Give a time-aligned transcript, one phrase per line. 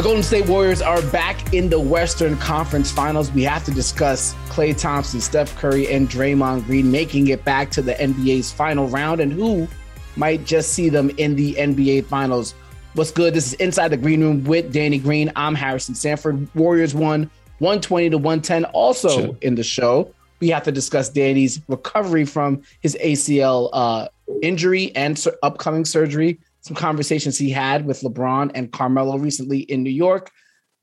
[0.00, 3.30] The Golden State Warriors are back in the Western Conference Finals.
[3.32, 7.82] We have to discuss Klay Thompson, Steph Curry, and Draymond Green making it back to
[7.82, 9.68] the NBA's final round and who
[10.16, 12.54] might just see them in the NBA Finals.
[12.94, 13.34] What's good?
[13.34, 15.30] This is Inside the Green Room with Danny Green.
[15.36, 16.48] I'm Harrison Sanford.
[16.54, 18.64] Warriors won 120 to 110.
[18.72, 19.36] Also sure.
[19.42, 24.08] in the show, we have to discuss Danny's recovery from his ACL uh,
[24.40, 29.90] injury and upcoming surgery some conversations he had with LeBron and Carmelo recently in New
[29.90, 30.30] York.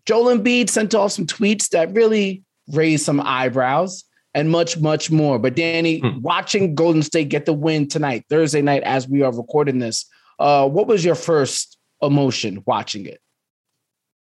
[0.06, 4.04] Joel Embiid sent off some tweets that really raised some eyebrows
[4.34, 5.40] and much, much more.
[5.40, 6.22] But Danny, hmm.
[6.22, 10.06] watching Golden State get the win tonight, Thursday night, as we are recording this,
[10.40, 13.20] uh, what was your first emotion watching it?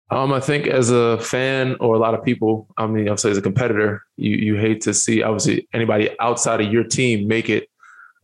[0.09, 3.29] Um, I think as a fan or a lot of people, I mean, I'll say
[3.29, 7.49] as a competitor, you you hate to see obviously anybody outside of your team make
[7.49, 7.67] it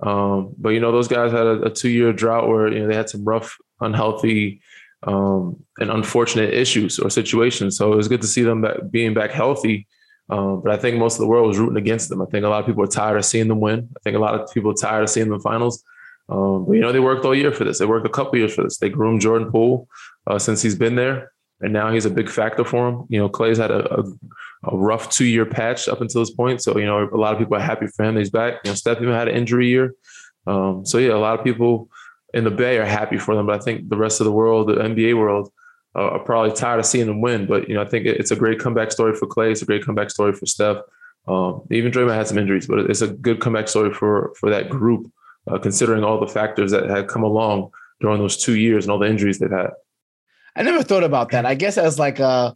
[0.04, 2.88] um, but you know, those guys had a, a two year drought where you know
[2.88, 4.62] they had some rough, unhealthy,
[5.04, 7.78] um, and unfortunate issues or situations.
[7.78, 9.88] So it was good to see them back, being back healthy.
[10.30, 12.22] Um, but I think most of the world was rooting against them.
[12.22, 13.90] I think a lot of people are tired of seeing them win.
[13.96, 15.84] I think a lot of people are tired of seeing them finals.
[16.30, 17.80] Um, but you know, they worked all year for this.
[17.80, 18.78] They worked a couple years for this.
[18.78, 19.88] They groomed Jordan Poole
[20.28, 23.06] uh, since he's been there, and now he's a big factor for them.
[23.10, 24.04] You know, Klay's had a, a,
[24.66, 26.62] a rough two year patch up until this point.
[26.62, 28.18] So, you know, a lot of people are happy for him.
[28.18, 28.56] He's back.
[28.66, 29.96] You know, Steph even had an injury year.
[30.46, 31.90] Um, so, yeah, a lot of people
[32.34, 33.46] in the Bay are happy for them.
[33.46, 35.52] But I think the rest of the world, the NBA world,
[35.96, 37.46] uh, are probably tired of seeing them win.
[37.46, 39.52] But, you know, I think it's a great comeback story for Klay.
[39.52, 40.78] It's a great comeback story for Steph.
[41.30, 44.70] Um, even Draymond had some injuries, but it's a good comeback story for for that
[44.70, 45.10] group,
[45.48, 49.00] uh, considering all the factors that had come along during those two years and all
[49.00, 49.70] the injuries they've had.
[50.56, 51.46] I never thought about that.
[51.46, 52.56] I guess as like a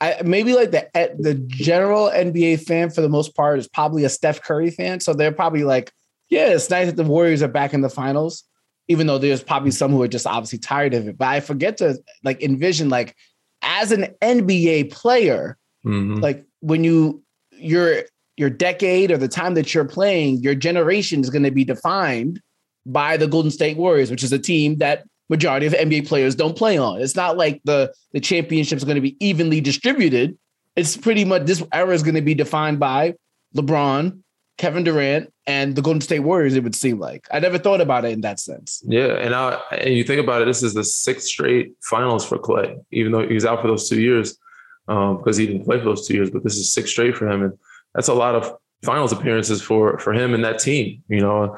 [0.00, 4.08] I, maybe like the the general NBA fan for the most part is probably a
[4.08, 5.92] Steph Curry fan, so they're probably like,
[6.28, 8.44] yeah, it's nice that the Warriors are back in the finals,
[8.88, 11.16] even though there's probably some who are just obviously tired of it.
[11.16, 13.16] But I forget to like envision like
[13.62, 16.16] as an NBA player, mm-hmm.
[16.16, 17.22] like when you
[17.52, 18.02] your
[18.36, 22.40] your decade or the time that you're playing, your generation is going to be defined
[22.84, 26.56] by the Golden State Warriors, which is a team that majority of NBA players don't
[26.56, 27.00] play on.
[27.00, 30.38] It's not like the the championships are going to be evenly distributed.
[30.76, 33.14] It's pretty much this era is going to be defined by
[33.56, 34.20] LeBron,
[34.58, 36.54] Kevin Durant, and the Golden State Warriors.
[36.54, 38.82] It would seem like I never thought about it in that sense.
[38.86, 42.38] Yeah, and I, and you think about it, this is the sixth straight finals for
[42.38, 44.38] Klay, even though he was out for those two years
[44.88, 46.30] um, because he didn't play for those two years.
[46.30, 47.52] But this is six straight for him, and
[47.94, 51.02] that's a lot of finals appearances for for him and that team.
[51.08, 51.56] You know,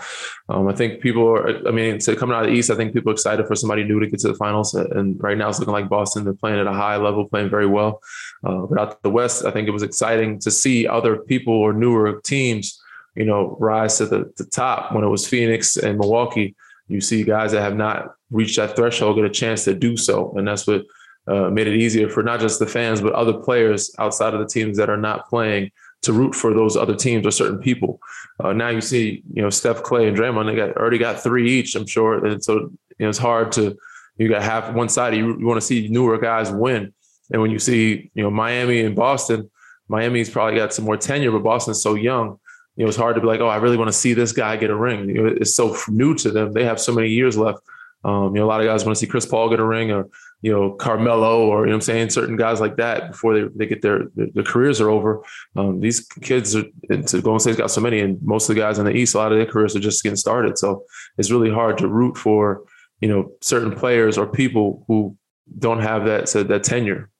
[0.49, 1.67] um, I think people are.
[1.67, 3.85] I mean, so coming out of the East, I think people are excited for somebody
[3.85, 4.75] new to get to the finals.
[4.75, 6.25] And right now, it's looking like Boston.
[6.25, 8.01] They're playing at a high level, playing very well.
[8.45, 11.73] Uh, but out the West, I think it was exciting to see other people or
[11.73, 12.81] newer teams,
[13.17, 14.93] you know, rise to the, the top.
[14.93, 16.55] When it was Phoenix and Milwaukee,
[16.87, 20.35] you see guys that have not reached that threshold get a chance to do so,
[20.37, 20.85] and that's what.
[21.27, 24.47] Uh, made it easier for not just the fans, but other players outside of the
[24.47, 25.71] teams that are not playing
[26.03, 28.01] to root for those other teams or certain people.
[28.43, 31.51] Uh, now you see, you know, Steph, Klay, and Draymond, they got already got three
[31.51, 31.75] each.
[31.75, 32.71] I'm sure, and so you
[33.01, 33.77] know, it's hard to
[34.17, 35.15] you got half one side.
[35.15, 36.93] You, you want to see newer guys win,
[37.33, 39.51] and when you see, you know, Miami and Boston,
[39.89, 42.39] Miami's probably got some more tenure, but Boston's so young.
[42.77, 44.57] You know, it's hard to be like, oh, I really want to see this guy
[44.57, 45.09] get a ring.
[45.09, 46.53] You know, it's so new to them.
[46.53, 47.59] They have so many years left.
[48.05, 49.91] Um, you know, a lot of guys want to see Chris Paul get a ring
[49.91, 50.09] or
[50.41, 53.67] you know, Carmelo or, you know I'm saying, certain guys like that before they, they
[53.67, 55.23] get their, their, their careers are over.
[55.57, 58.79] Um, these kids are, to Golden State's got so many, and most of the guys
[58.79, 60.57] in the East, a lot of their careers are just getting started.
[60.57, 60.85] So
[61.17, 62.63] it's really hard to root for,
[63.01, 65.17] you know, certain players or people who
[65.59, 67.11] don't have that, so that tenure.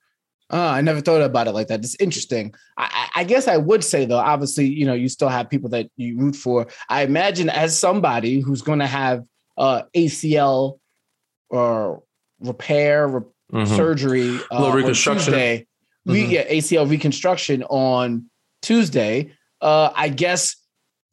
[0.51, 1.81] Uh, I never thought about it like that.
[1.81, 2.55] It's interesting.
[2.79, 5.91] I, I, guess I would say though, obviously, you know, you still have people that
[5.97, 6.69] you root for.
[6.89, 9.25] I imagine as somebody who's going to have
[9.59, 10.79] uh, ACL
[11.51, 12.03] or
[12.41, 13.21] repair, re-
[13.53, 13.77] mm-hmm.
[13.77, 15.33] surgery, uh, reconstruction.
[15.33, 15.59] Tuesday,
[16.07, 16.13] mm-hmm.
[16.13, 18.31] we get ACL reconstruction on
[18.63, 19.33] Tuesday.
[19.61, 20.57] Uh, I guess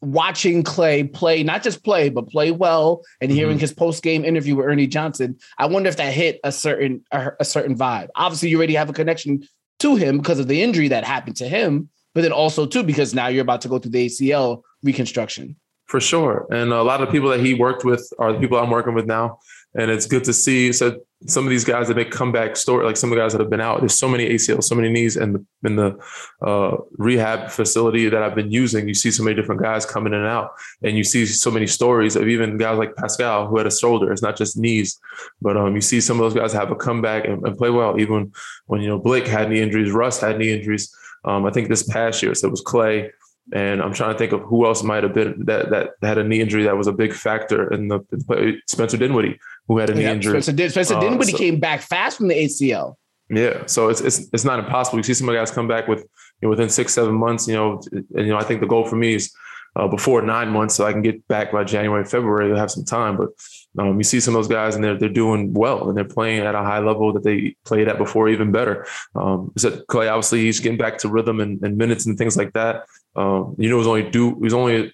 [0.00, 3.60] watching Klay play, not just play, but play well, and hearing mm-hmm.
[3.60, 7.32] his post game interview with Ernie Johnson, I wonder if that hit a certain a,
[7.40, 8.08] a certain vibe.
[8.14, 9.46] Obviously, you already have a connection
[9.80, 13.14] to him because of the injury that happened to him, but then also too because
[13.14, 15.56] now you're about to go through the ACL reconstruction.
[15.86, 18.70] For sure, and a lot of people that he worked with are the people I'm
[18.70, 19.38] working with now
[19.76, 20.72] and it's good to see.
[20.72, 23.40] So some of these guys that make comeback story, like some of the guys that
[23.40, 25.98] have been out, there's so many ACLs, so many knees, and in the
[26.44, 30.20] uh, rehab facility that I've been using, you see so many different guys coming in
[30.20, 30.52] and out,
[30.82, 34.12] and you see so many stories of even guys like Pascal who had a shoulder.
[34.12, 34.98] It's not just knees,
[35.42, 38.00] but um, you see some of those guys have a comeback and, and play well.
[38.00, 38.32] Even
[38.66, 40.94] when you know Blake had knee injuries, Russ had knee injuries.
[41.24, 43.10] Um, I think this past year, so it was Klay,
[43.52, 46.24] and I'm trying to think of who else might have been that that had a
[46.24, 49.38] knee injury that was a big factor in the Spencer Dinwiddie,
[49.68, 50.42] who had a knee yeah, injury.
[50.42, 52.96] Spencer, Spencer uh, Dinwiddie so, came back fast from the ACL.
[53.28, 54.98] Yeah, so it's it's it's not impossible.
[54.98, 56.06] You see some guys come back with you
[56.42, 57.46] know, within six seven months.
[57.46, 59.32] You know, and you know I think the goal for me is
[59.76, 62.84] uh, before nine months, so I can get back by January February to have some
[62.84, 63.16] time.
[63.16, 63.30] But
[63.78, 66.40] um, you see some of those guys and they're they're doing well and they're playing
[66.40, 68.86] at a high level that they played at before, even better.
[69.14, 72.52] Um, that Klay obviously he's getting back to rhythm and, and minutes and things like
[72.54, 72.86] that.
[73.16, 74.30] Um, you know, it was only due.
[74.30, 74.92] It was only it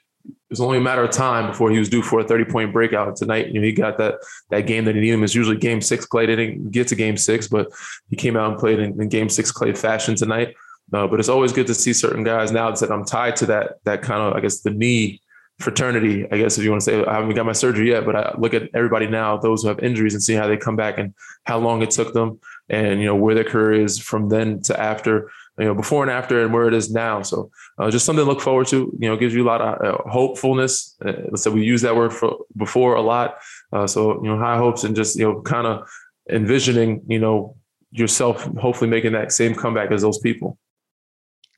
[0.51, 3.17] was only a matter of time before he was due for a 30 point breakout
[3.17, 3.49] tonight.
[3.49, 4.17] You know, he got that
[4.51, 5.23] that game that he needed.
[5.23, 6.07] It's usually game six.
[6.07, 7.69] Klay didn't get to game six, but
[8.11, 10.55] he came out and played in, in game six Klay fashion tonight.
[10.93, 13.79] Uh, but it's always good to see certain guys now that I'm tied to that
[13.85, 15.21] that kind of I guess the knee
[15.59, 18.17] fraternity, I guess if you want to say I haven't got my surgery yet, but
[18.17, 20.99] I look at everybody now, those who have injuries and see how they come back
[20.99, 21.15] and
[21.45, 24.79] how long it took them and you know where their career is from then to
[24.79, 25.31] after
[25.63, 27.23] you know, before and after and where it is now.
[27.23, 27.49] So
[27.79, 30.11] uh, just something to look forward to, you know, gives you a lot of uh,
[30.11, 30.97] hopefulness.
[31.05, 33.37] Uh, let's say we use that word for before a lot.
[33.73, 35.89] Uh, so, you know, high hopes and just, you know, kind of
[36.29, 37.55] envisioning, you know,
[37.93, 40.59] yourself hopefully making that same comeback as those people.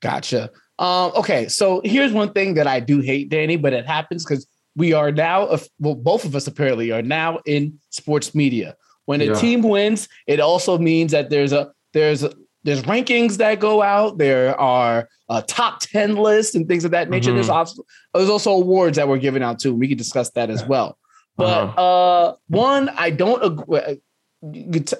[0.02, 0.50] Gotcha.
[0.78, 1.48] Um, okay.
[1.48, 4.46] So here's one thing that I do hate, Danny, but it happens because
[4.76, 8.76] we are now, well, both of us apparently are now in sports media.
[9.06, 9.34] When a yeah.
[9.34, 14.18] team wins, it also means that there's a, there's a, there's rankings that go out.
[14.18, 17.28] There are uh, top ten lists and things of that nature.
[17.28, 17.36] Mm-hmm.
[17.36, 17.84] There's also
[18.14, 19.74] there's also awards that were given out too.
[19.74, 20.98] We can discuss that as well.
[21.36, 21.82] But uh-huh.
[21.82, 24.00] uh, one, I don't agree.
[24.42, 24.96] Uh,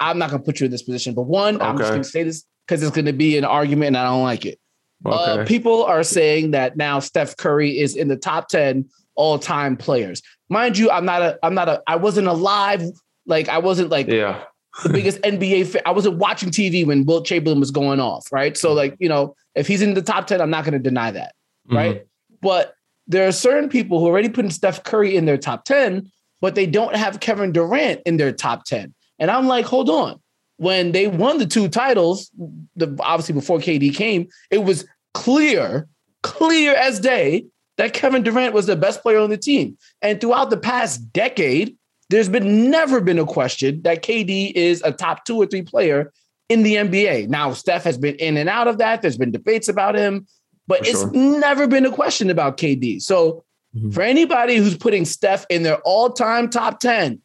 [0.00, 1.64] I'm not gonna put you in this position, but one, okay.
[1.64, 4.46] I'm just gonna say this because it's gonna be an argument, and I don't like
[4.46, 4.58] it.
[5.04, 5.42] Uh, okay.
[5.42, 10.22] Uh, people are saying that now Steph Curry is in the top ten all-time players.
[10.48, 12.82] Mind you, I'm not a, I'm not a, I wasn't alive.
[13.26, 14.44] Like I wasn't like yeah
[14.82, 15.82] the biggest NBA fan.
[15.86, 18.56] I wasn't watching TV when Wilt Chamberlain was going off, right?
[18.56, 21.10] So, like, you know, if he's in the top 10, I'm not going to deny
[21.10, 21.34] that,
[21.70, 21.96] right?
[21.96, 22.36] Mm-hmm.
[22.42, 22.74] But
[23.06, 26.54] there are certain people who are already putting Steph Curry in their top 10, but
[26.54, 28.94] they don't have Kevin Durant in their top 10.
[29.18, 30.20] And I'm like, hold on.
[30.58, 32.30] When they won the two titles,
[32.76, 35.86] the obviously before KD came, it was clear,
[36.22, 37.46] clear as day
[37.76, 39.76] that Kevin Durant was the best player on the team.
[40.00, 41.75] And throughout the past decade,
[42.08, 46.12] there's been never been a question that KD is a top two or three player
[46.48, 47.28] in the NBA.
[47.28, 49.02] Now, Steph has been in and out of that.
[49.02, 50.26] There's been debates about him,
[50.66, 51.10] but for it's sure.
[51.12, 53.02] never been a question about KD.
[53.02, 53.44] So,
[53.76, 53.90] mm-hmm.
[53.90, 57.20] for anybody who's putting Steph in their all time top 10,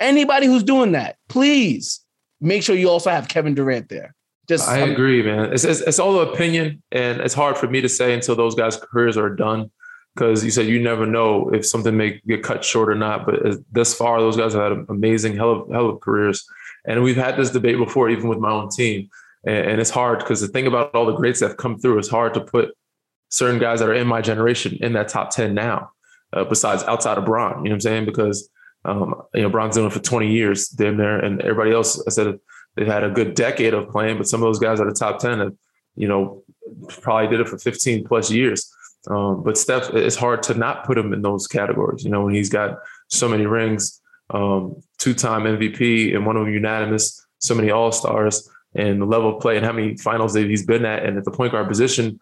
[0.00, 2.00] anybody who's doing that, please
[2.40, 4.14] make sure you also have Kevin Durant there.
[4.48, 5.52] Just I agree, man.
[5.52, 8.76] It's, it's, it's all opinion, and it's hard for me to say until those guys'
[8.76, 9.70] careers are done
[10.14, 13.26] because you said you never know if something may get cut short or not.
[13.26, 13.40] But
[13.72, 16.46] thus far, those guys have had amazing hell of, hell of careers.
[16.84, 19.08] And we've had this debate before, even with my own team.
[19.44, 21.98] And, and it's hard because the thing about all the greats that have come through,
[21.98, 22.76] is hard to put
[23.30, 25.90] certain guys that are in my generation in that top 10 now,
[26.32, 28.04] uh, besides outside of Bron, you know what I'm saying?
[28.04, 28.48] Because,
[28.84, 31.18] um, you know, Bron's doing it for 20 years, damn there.
[31.18, 32.38] And everybody else, I said,
[32.76, 35.18] they've had a good decade of playing, but some of those guys at the top
[35.18, 35.52] 10 have,
[35.96, 36.44] you know,
[36.88, 38.72] probably did it for 15 plus years.
[39.08, 42.04] Um, but Steph, it's hard to not put him in those categories.
[42.04, 42.78] You know, when he's got
[43.08, 48.48] so many rings, um, two-time MVP, and one of them unanimous, so many All Stars,
[48.74, 51.24] and the level of play and how many finals that he's been at, and at
[51.24, 52.18] the point guard position,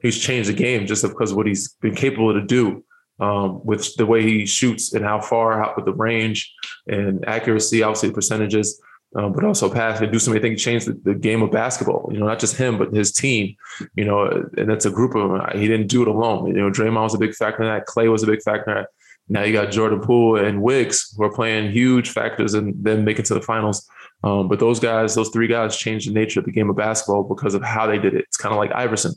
[0.00, 2.84] he's changed the game just because of what he's been capable to do
[3.18, 6.52] um, with the way he shoots and how far, out with the range
[6.86, 8.80] and accuracy, obviously the percentages
[9.16, 12.08] um, but also pass and do so many things, change the, the, game of basketball.
[12.12, 13.56] You know, not just him, but his team.
[13.94, 14.26] You know,
[14.58, 15.58] and that's a group of them.
[15.58, 16.48] He didn't do it alone.
[16.48, 17.86] You know, Draymond was a big factor in that.
[17.86, 18.88] Klay was a big factor in that.
[19.28, 23.24] Now you got Jordan Poole and Wiggs who are playing huge factors in them making
[23.24, 23.88] to the finals.
[24.22, 27.24] Um, but those guys, those three guys, changed the nature of the game of basketball
[27.24, 28.24] because of how they did it.
[28.26, 29.14] It's kind of like Iverson.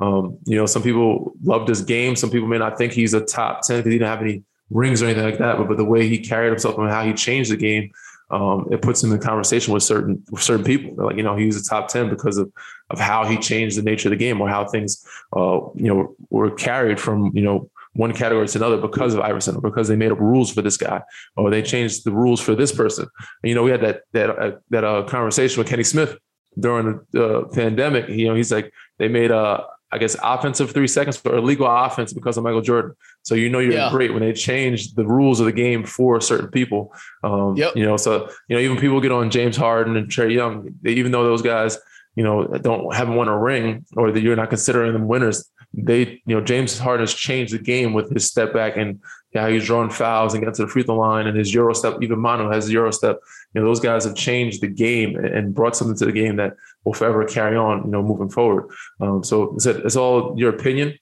[0.00, 2.16] Um, you know, some people loved his game.
[2.16, 5.02] Some people may not think he's a top ten because he didn't have any rings
[5.02, 5.58] or anything like that.
[5.58, 7.92] But, but the way he carried himself and how he changed the game
[8.34, 10.96] um, it puts him in conversation with certain with certain people.
[10.96, 12.52] They're like, you know, he was a top 10 because of
[12.90, 16.16] of how he changed the nature of the game or how things uh, you know
[16.30, 20.10] were carried from, you know, one category to another because of Iverson because they made
[20.10, 21.00] up rules for this guy
[21.36, 23.06] or they changed the rules for this person.
[23.42, 26.18] And, you know, we had that that uh, that uh, conversation with Kenny Smith
[26.58, 28.08] during the uh, pandemic.
[28.08, 29.64] You know, he's like they made a
[29.94, 32.96] I guess offensive three seconds for illegal offense because of Michael Jordan.
[33.22, 33.90] So you know you're yeah.
[33.90, 36.92] great when they change the rules of the game for certain people.
[37.22, 37.76] Um, yep.
[37.76, 40.74] You know, so you know even people get on James Harden and Trae Young.
[40.82, 41.78] They, even though those guys,
[42.16, 46.20] you know, don't haven't won a ring or that you're not considering them winners, they
[46.26, 49.00] you know James Harden has changed the game with his step back and
[49.34, 51.98] how he's drawing fouls and getting to the free throw line and his Euro step.
[52.00, 53.18] Even Manu has Euro step.
[53.52, 56.54] You know, those guys have changed the game and brought something to the game that
[56.84, 57.84] will forever carry on.
[57.84, 58.70] You know, moving forward.
[59.00, 60.98] Um, so it's, it's all your opinion.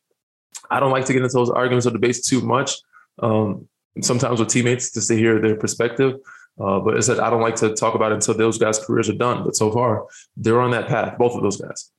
[0.70, 2.76] I don't like to get into those arguments or debates too much.
[3.18, 3.68] Um,
[4.00, 6.14] sometimes with teammates just to hear their perspective.
[6.60, 9.08] Uh, but I said I don't like to talk about it until those guys' careers
[9.08, 9.44] are done.
[9.44, 11.18] But so far, they're on that path.
[11.18, 11.90] Both of those guys.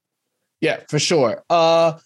[0.61, 1.43] Yeah, for sure.
[1.49, 1.99] Uh,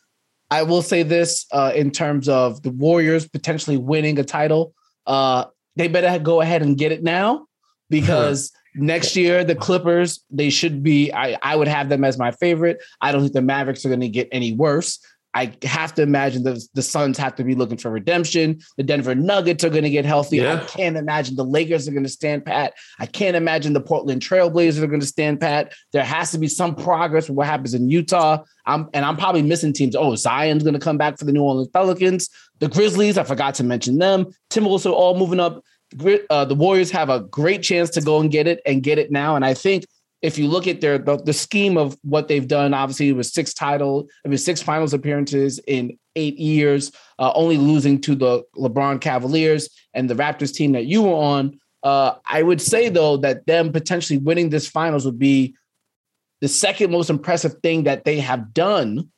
[0.49, 4.73] I will say this uh, in terms of the Warriors potentially winning a title.
[5.05, 7.47] Uh, they better go ahead and get it now
[7.89, 11.11] because next year the Clippers they should be.
[11.11, 12.81] I I would have them as my favorite.
[13.01, 14.99] I don't think the Mavericks are going to get any worse.
[15.37, 18.59] I have to imagine the, the Suns have to be looking for redemption.
[18.75, 20.37] The Denver Nuggets are going to get healthy.
[20.37, 20.61] Yeah.
[20.61, 22.73] I can't imagine the Lakers are going to stand pat.
[22.97, 25.73] I can't imagine the Portland Trailblazers are going to stand pat.
[25.93, 28.43] There has to be some progress with what happens in Utah.
[28.65, 29.95] I'm, and I'm probably missing teams.
[29.95, 32.31] Oh, Zion's going to come back for the New Orleans Pelicans.
[32.57, 34.25] The Grizzlies, I forgot to mention them.
[34.49, 35.63] Timberwolves are all moving up.
[36.31, 39.11] Uh, the Warriors have a great chance to go and get it and get it
[39.11, 39.35] now.
[39.35, 39.85] And I think
[40.21, 43.31] if you look at their the, the scheme of what they've done, obviously it was
[43.31, 48.43] six title, I mean six finals appearances in eight years, uh, only losing to the
[48.55, 51.59] LeBron Cavaliers and the Raptors team that you were on.
[51.83, 55.55] Uh, I would say though that them potentially winning this finals would be
[56.41, 59.09] the second most impressive thing that they have done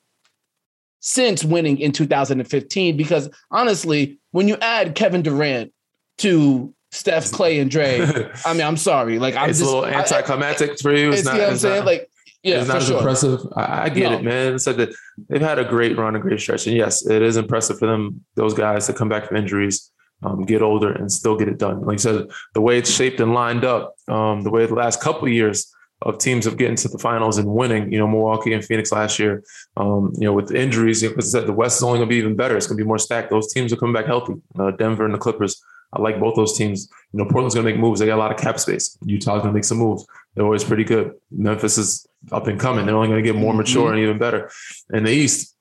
[1.00, 2.98] since winning in 2015.
[2.98, 5.72] Because honestly, when you add Kevin Durant
[6.20, 8.02] to Steph, Klay, and Dre.
[8.46, 9.20] I mean, I'm sorry.
[9.20, 11.10] Like, I'm it's just, a little anticlimactic I, for you.
[11.10, 11.76] It's, it's not, you know what I'm saying?
[11.78, 12.10] Not, like,
[12.44, 12.98] yeah, it's not as sure.
[12.98, 13.40] impressive.
[13.56, 14.18] I, I get no.
[14.18, 14.56] it, man.
[14.56, 14.90] It's like that
[15.30, 18.26] they've had a great run, a great stretch, and yes, it is impressive for them.
[18.36, 19.90] Those guys to come back from injuries,
[20.24, 21.82] um, get older, and still get it done.
[21.82, 25.02] Like you said, the way it's shaped and lined up, um, the way the last
[25.02, 27.94] couple of years of teams of getting to the finals and winning.
[27.94, 29.42] You know, Milwaukee and Phoenix last year.
[29.78, 32.20] Um, you know, with injuries, because you know, the West is only going to be
[32.20, 32.58] even better.
[32.58, 33.30] It's going to be more stacked.
[33.30, 34.36] Those teams are coming back healthy.
[34.58, 35.62] Uh, Denver and the Clippers
[35.94, 36.90] I like both those teams.
[37.12, 38.00] You know, Portland's going to make moves.
[38.00, 38.98] They got a lot of cap space.
[39.06, 40.06] Utah's going to make some moves.
[40.36, 41.14] They're always pretty good.
[41.32, 42.86] Memphis is up and coming.
[42.86, 43.94] They're only going to get more mature mm-hmm.
[43.94, 44.52] and even better.
[44.94, 45.56] In the East,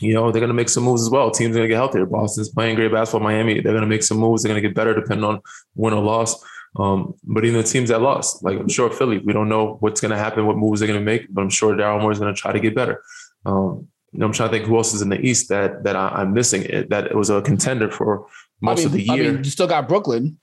[0.00, 1.30] you know, they're going to make some moves as well.
[1.30, 2.04] Teams are going to get healthier.
[2.04, 3.26] Boston's playing great basketball.
[3.26, 4.42] Miami, they're going to make some moves.
[4.42, 5.40] They're going to get better depending on
[5.74, 6.44] win or loss.
[6.76, 10.00] Um, but even the teams that lost, like I'm sure Philly, we don't know what's
[10.00, 12.18] going to happen, what moves they're going to make, but I'm sure Daryl Morey is
[12.18, 13.02] going to try to get better.
[13.46, 15.96] Um, you know, I'm trying to think who else is in the East that that
[15.96, 16.62] I, am missing.
[16.62, 18.26] It that it was a contender for
[18.60, 19.30] most I mean, of the year.
[19.30, 20.38] I mean, you still got Brooklyn.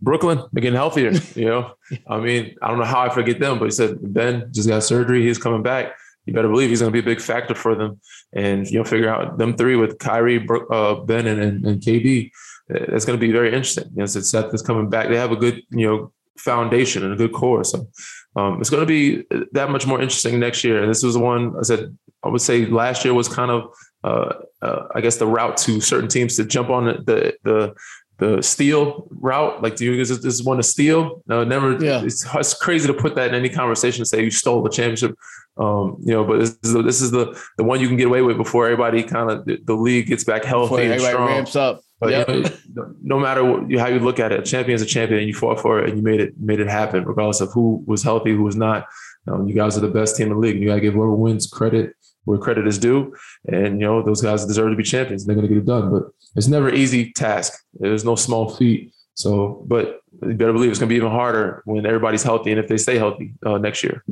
[0.00, 1.12] Brooklyn, they're getting healthier.
[1.34, 1.74] You know,
[2.08, 4.82] I mean, I don't know how I forget them, but he said Ben just got
[4.82, 5.24] surgery.
[5.24, 5.92] He's coming back.
[6.26, 8.00] You better believe he's going to be a big factor for them.
[8.32, 12.30] And you know, figure out them three with Kyrie, uh, Ben, and, and, and KD.
[12.68, 13.88] That's going to be very interesting.
[13.94, 15.08] You know, so Seth is coming back.
[15.08, 17.64] They have a good, you know, foundation and a good core.
[17.64, 17.88] So
[18.36, 20.82] um, it's going to be that much more interesting next year.
[20.82, 23.72] And this was one I said I would say last year was kind of
[24.04, 27.74] uh, uh, I guess the route to certain teams to jump on the the
[28.18, 29.62] the, steal route.
[29.62, 31.22] Like, do you guys just want to steal?
[31.28, 31.72] No, never.
[31.82, 32.02] Yeah.
[32.02, 34.00] It's, it's, crazy to put that in any conversation.
[34.00, 35.14] and Say you stole the championship,
[35.56, 36.24] um, you know.
[36.24, 38.66] But this is, the, this is the the one you can get away with before
[38.66, 41.28] everybody kind of the, the, league gets back healthy before and strong.
[41.28, 41.80] Ramps up.
[42.00, 42.28] But yep.
[42.28, 45.20] you know, no matter what, how you look at it, a champion is a champion,
[45.20, 47.82] and you fought for it, and you made it made it happen, regardless of who
[47.86, 48.86] was healthy, who was not.
[49.28, 50.60] Um, you guys are the best team in the league.
[50.60, 51.94] You got to give whoever wins credit
[52.28, 53.16] where credit is due.
[53.50, 55.24] And, you know, those guys deserve to be champions.
[55.24, 55.90] They're to get it done.
[55.90, 56.02] But
[56.36, 57.58] it's never easy task.
[57.80, 58.92] There's no small feat.
[59.14, 62.68] So, but you better believe it's to be even harder when everybody's healthy and if
[62.68, 64.04] they stay healthy uh, next year.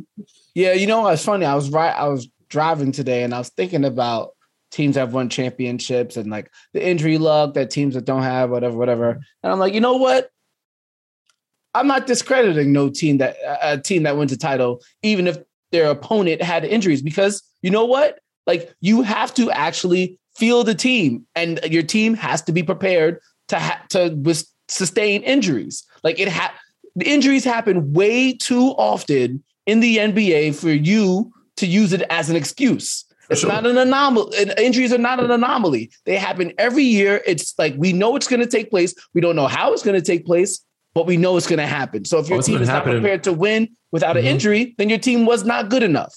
[0.54, 1.44] Yeah, you know, it's funny.
[1.44, 1.94] I was right.
[1.94, 4.30] I was driving today and I was thinking about
[4.70, 8.49] teams that have won championships and like the injury luck that teams that don't have,
[8.49, 9.11] whatever, whatever.
[9.42, 10.30] And I'm like, you know what?
[11.75, 15.37] I'm not discrediting no team that a team that wins a title, even if
[15.73, 18.20] their opponent had injuries because you know what?
[18.46, 23.20] Like you have to actually feel the team and your team has to be prepared
[23.49, 24.35] to ha- to
[24.68, 25.85] sustain injuries.
[26.04, 26.54] Like it ha-
[26.94, 32.30] the injuries happen way too often in the NBA for you to use it as
[32.30, 33.04] an excuse.
[33.28, 33.50] It's sure.
[33.50, 34.52] not an anomaly.
[34.58, 35.90] Injuries are not an anomaly.
[36.04, 37.23] They happen every year.
[37.26, 38.94] It's like we know it's going to take place.
[39.14, 40.61] We don't know how it's going to take place,
[40.96, 42.06] but we know it's going to happen.
[42.06, 44.26] So if your oh, team is not prepared to win without mm-hmm.
[44.26, 46.14] an injury, then your team was not good enough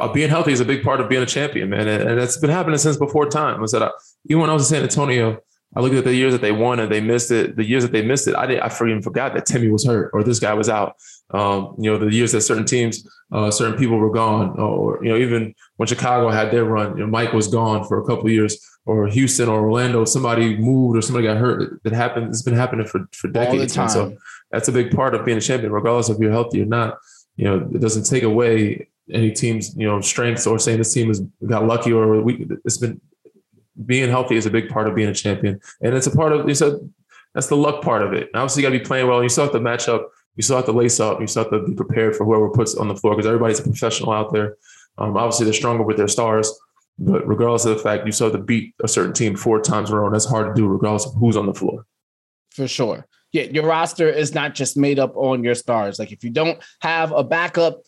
[0.00, 1.86] uh, being healthy is a big part of being a champion, man.
[1.86, 3.62] And, and it's been happening since before time.
[3.62, 3.90] I said, I,
[4.28, 5.38] even when I was in San Antonio,
[5.76, 7.56] I looked at the years that they won and they missed it.
[7.56, 8.62] The years that they missed it, I didn't.
[8.62, 10.96] I even forgot that Timmy was hurt or this guy was out.
[11.30, 15.10] Um, you know, the years that certain teams, uh, certain people were gone, or you
[15.10, 18.30] know, even when Chicago had their run, you know, Mike was gone for a couple
[18.30, 21.80] years, or Houston or Orlando, somebody moved or somebody got hurt.
[21.84, 22.28] It happened.
[22.28, 23.74] It's been happening for for decades.
[23.74, 24.16] So
[24.50, 26.98] that's a big part of being a champion, regardless if you're healthy or not.
[27.36, 31.08] You know, it doesn't take away any team's you know strengths or saying this team
[31.08, 33.00] has got lucky or we it's been
[33.84, 36.48] being healthy is a big part of being a champion and it's a part of
[36.48, 36.74] you said
[37.34, 39.24] that's the luck part of it and obviously you got to be playing well and
[39.24, 41.52] you still have to match up you still have to lace up you still have
[41.52, 44.56] to be prepared for whoever puts on the floor because everybody's a professional out there
[44.96, 46.58] um, obviously they're stronger with their stars
[46.98, 49.96] but regardless of the fact you saw to beat a certain team four times in
[49.96, 51.84] a row that's hard to do regardless of who's on the floor
[52.50, 55.98] for sure Yeah, your roster is not just made up on your stars.
[55.98, 57.82] Like if you don't have a backup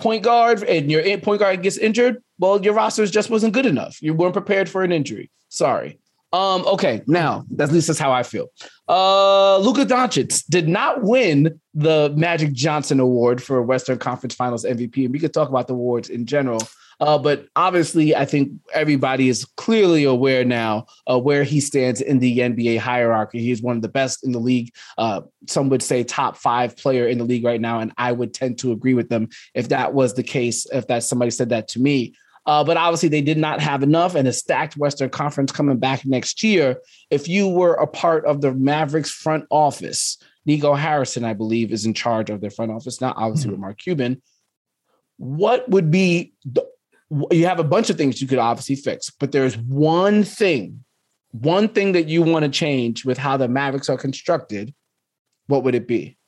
[0.00, 4.02] point guard and your point guard gets injured, well, your roster just wasn't good enough.
[4.02, 5.30] You weren't prepared for an injury.
[5.48, 6.00] Sorry.
[6.32, 8.48] Um, okay, now at least that's how I feel.
[8.88, 15.04] Uh Luka Doncic did not win the Magic Johnson Award for Western Conference Finals MVP.
[15.04, 16.60] And we could talk about the awards in general.
[17.00, 22.18] Uh, but obviously, I think everybody is clearly aware now uh, where he stands in
[22.18, 23.40] the NBA hierarchy.
[23.40, 24.74] He's one of the best in the league.
[24.96, 28.34] Uh, some would say top five player in the league right now, and I would
[28.34, 30.66] tend to agree with them if that was the case.
[30.72, 32.14] If that somebody said that to me.
[32.46, 36.04] Uh, but obviously, they did not have enough, and a stacked Western Conference coming back
[36.06, 36.80] next year.
[37.10, 41.84] If you were a part of the Mavericks front office, Nico Harrison, I believe, is
[41.84, 43.52] in charge of their front office now, obviously mm-hmm.
[43.52, 44.22] with Mark Cuban.
[45.18, 46.64] What would be the,
[47.30, 50.84] you have a bunch of things you could obviously fix, but there's one thing,
[51.30, 54.74] one thing that you want to change with how the Mavericks are constructed.
[55.46, 56.18] What would it be?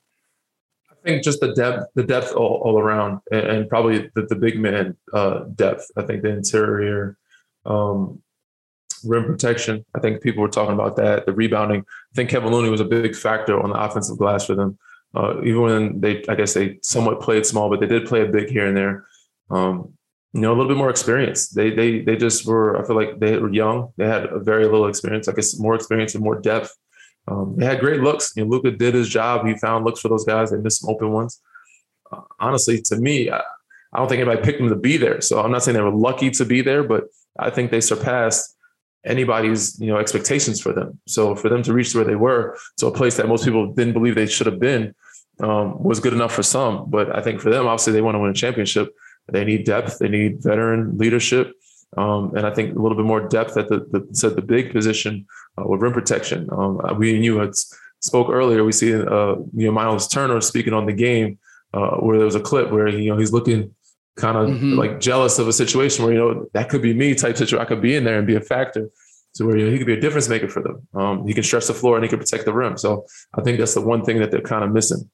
[0.91, 4.59] I think just the depth, the depth all, all around, and, probably the, the, big
[4.59, 5.91] man uh, depth.
[5.97, 7.17] I think the interior
[7.65, 8.23] um,
[9.05, 9.85] rim protection.
[9.95, 11.27] I think people were talking about that.
[11.27, 11.81] The rebounding.
[11.81, 14.79] I think Kevin Looney was a big factor on the offensive glass for them.
[15.15, 18.27] Uh, even when they, I guess they somewhat played small, but they did play a
[18.27, 19.05] big here and there.
[19.51, 19.95] Um,
[20.33, 21.49] you know, a little bit more experience.
[21.49, 22.81] They they they just were.
[22.81, 23.93] I feel like they were young.
[23.97, 25.29] They had a very little experience.
[25.29, 26.75] I guess more experience and more depth
[27.31, 28.33] um, they had great looks.
[28.37, 29.47] You know, Luka did his job.
[29.47, 30.51] He found looks for those guys.
[30.51, 31.41] They missed some open ones.
[32.11, 33.41] Uh, honestly, to me, I,
[33.93, 35.21] I, don't think anybody picked them to be there.
[35.21, 37.05] So I'm not saying they were lucky to be there, but
[37.39, 38.57] I think they surpassed
[39.05, 41.01] anybody's you know expectations for them.
[41.07, 43.95] So for them to reach where they were to a place that most people didn't
[43.95, 44.95] believe they should have been
[45.41, 46.91] um, was good enough for some.
[46.91, 48.95] But I think for them, obviously, they want to win a championship.
[49.29, 49.99] They need depth.
[49.99, 51.53] They need veteran leadership.
[51.97, 54.73] Um, and I think a little bit more depth at the, the said the big
[54.73, 55.27] position
[55.59, 56.49] uh, with rim protection.
[56.53, 57.55] Um, we and you had
[58.01, 58.65] spoke earlier.
[58.65, 61.39] We see uh, you know Miles Turner speaking on the game
[61.75, 63.75] uh, where there was a clip where you know he's looking
[64.17, 64.79] kind of mm-hmm.
[64.79, 67.65] like jealous of a situation where you know that could be me type situation.
[67.65, 68.89] I could be in there and be a factor.
[69.33, 70.87] So where you know, he could be a difference maker for them.
[70.95, 72.77] Um, he can stretch the floor and he can protect the rim.
[72.77, 75.09] So I think that's the one thing that they're kind of missing.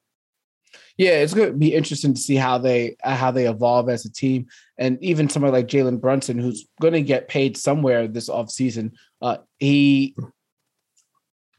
[0.97, 4.11] Yeah, it's going to be interesting to see how they how they evolve as a
[4.11, 4.47] team,
[4.79, 8.93] and even somebody like Jalen Brunson, who's going to get paid somewhere this offseason.
[9.21, 10.15] Uh, he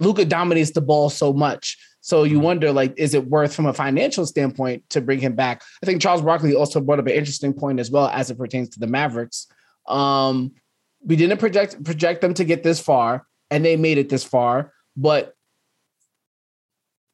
[0.00, 3.72] Luka dominates the ball so much, so you wonder like, is it worth from a
[3.72, 5.62] financial standpoint to bring him back?
[5.82, 8.70] I think Charles Barkley also brought up an interesting point as well as it pertains
[8.70, 9.46] to the Mavericks.
[9.86, 10.52] Um,
[11.04, 14.72] we didn't project project them to get this far, and they made it this far,
[14.96, 15.34] but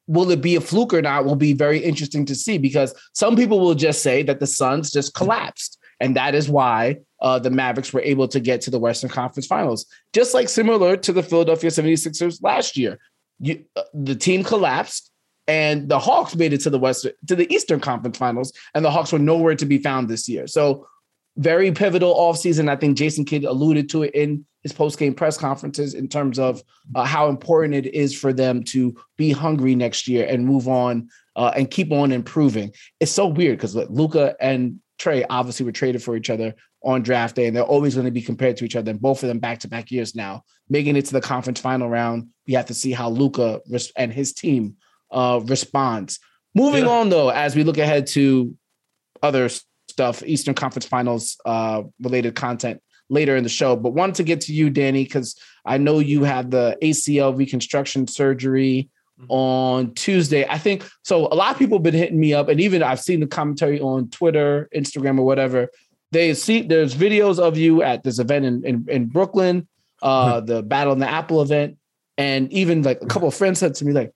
[0.07, 3.35] will it be a fluke or not will be very interesting to see because some
[3.35, 5.79] people will just say that the Suns just collapsed.
[5.99, 9.47] And that is why uh, the Mavericks were able to get to the Western Conference
[9.47, 12.99] Finals, just like similar to the Philadelphia 76ers last year.
[13.39, 15.11] You, uh, the team collapsed
[15.47, 18.91] and the Hawks made it to the Western to the Eastern Conference Finals, and the
[18.91, 20.47] Hawks were nowhere to be found this year.
[20.47, 20.87] So
[21.37, 22.69] very pivotal offseason.
[22.69, 26.63] I think Jason Kidd alluded to it in his post-game press conferences in terms of
[26.95, 31.07] uh, how important it is for them to be hungry next year and move on
[31.35, 32.71] uh, and keep on improving.
[32.99, 37.35] It's so weird because Luka and Trae obviously were traded for each other on draft
[37.35, 38.89] day, and they're always going to be compared to each other.
[38.89, 42.29] And both of them back-to-back years now, making it to the conference final round.
[42.47, 43.61] We have to see how Luka
[43.95, 44.77] and his team
[45.11, 46.17] uh, responds.
[46.55, 46.91] Moving yeah.
[46.91, 48.57] on, though, as we look ahead to
[49.21, 49.47] other
[49.89, 53.75] stuff, Eastern Conference Finals uh, related content later in the show.
[53.75, 58.07] But wanted to get to you, Danny, because I know you had the ACL reconstruction
[58.07, 58.89] surgery
[59.19, 59.31] mm-hmm.
[59.31, 60.45] on Tuesday.
[60.47, 61.27] I think so.
[61.27, 63.79] A lot of people have been hitting me up, and even I've seen the commentary
[63.79, 65.69] on Twitter, Instagram, or whatever.
[66.11, 69.67] They see there's videos of you at this event in in, in Brooklyn,
[70.01, 70.45] uh, mm-hmm.
[70.45, 71.77] the Battle in the Apple event,
[72.17, 74.13] and even like a couple of friends said to me like,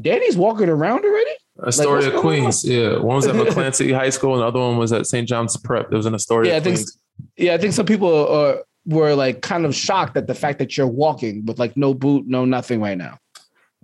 [0.00, 1.30] "Danny's walking around already."
[1.66, 2.64] Astoria, like, Queens.
[2.64, 2.70] On?
[2.70, 5.28] Yeah, one was at McClancy High School, and the other one was at St.
[5.28, 5.90] John's Prep.
[5.90, 6.52] There was an Astoria.
[6.52, 6.78] Yeah, I think.
[7.36, 10.76] Yeah, I think some people are, were like kind of shocked at the fact that
[10.76, 13.18] you're walking with like no boot, no nothing right now.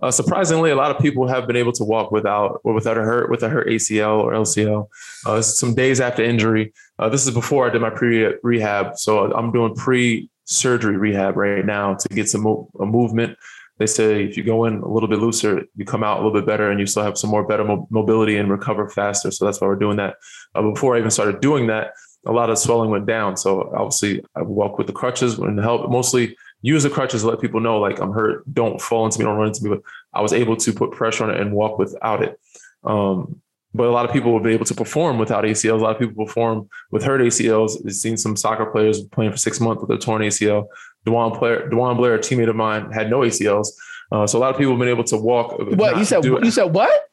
[0.01, 3.01] Uh, surprisingly, a lot of people have been able to walk without or without a
[3.01, 4.87] hurt, with a hurt ACL or LCL.
[5.25, 6.73] Uh, some days after injury.
[6.99, 11.37] Uh, this is before I did my pre rehab, so I'm doing pre surgery rehab
[11.37, 13.37] right now to get some mo- movement
[13.77, 16.39] they say if you go in a little bit looser, you come out a little
[16.39, 19.31] bit better and you still have some more better mo- mobility and recover faster.
[19.31, 20.15] So that's why we're doing that.
[20.53, 21.91] Uh, before I even started doing that,
[22.25, 23.37] a lot of swelling went down.
[23.37, 27.41] So obviously I walk with the crutches and help mostly use the crutches to let
[27.41, 29.69] people know like I'm hurt, don't fall into me, don't run into me.
[29.69, 29.81] But
[30.13, 32.39] I was able to put pressure on it and walk without it.
[32.83, 33.41] Um,
[33.75, 35.79] but a lot of people will be able to perform without ACLs.
[35.79, 37.85] A lot of people perform with hurt ACLs.
[37.85, 40.67] I've seen some soccer players playing for six months with a torn ACL.
[41.05, 43.67] DeJuan Blair, DeJuan Blair, a teammate of mine, had no ACLs.
[44.11, 45.59] Uh, so a lot of people have been able to walk.
[45.59, 46.23] What you said?
[46.23, 47.09] You said what?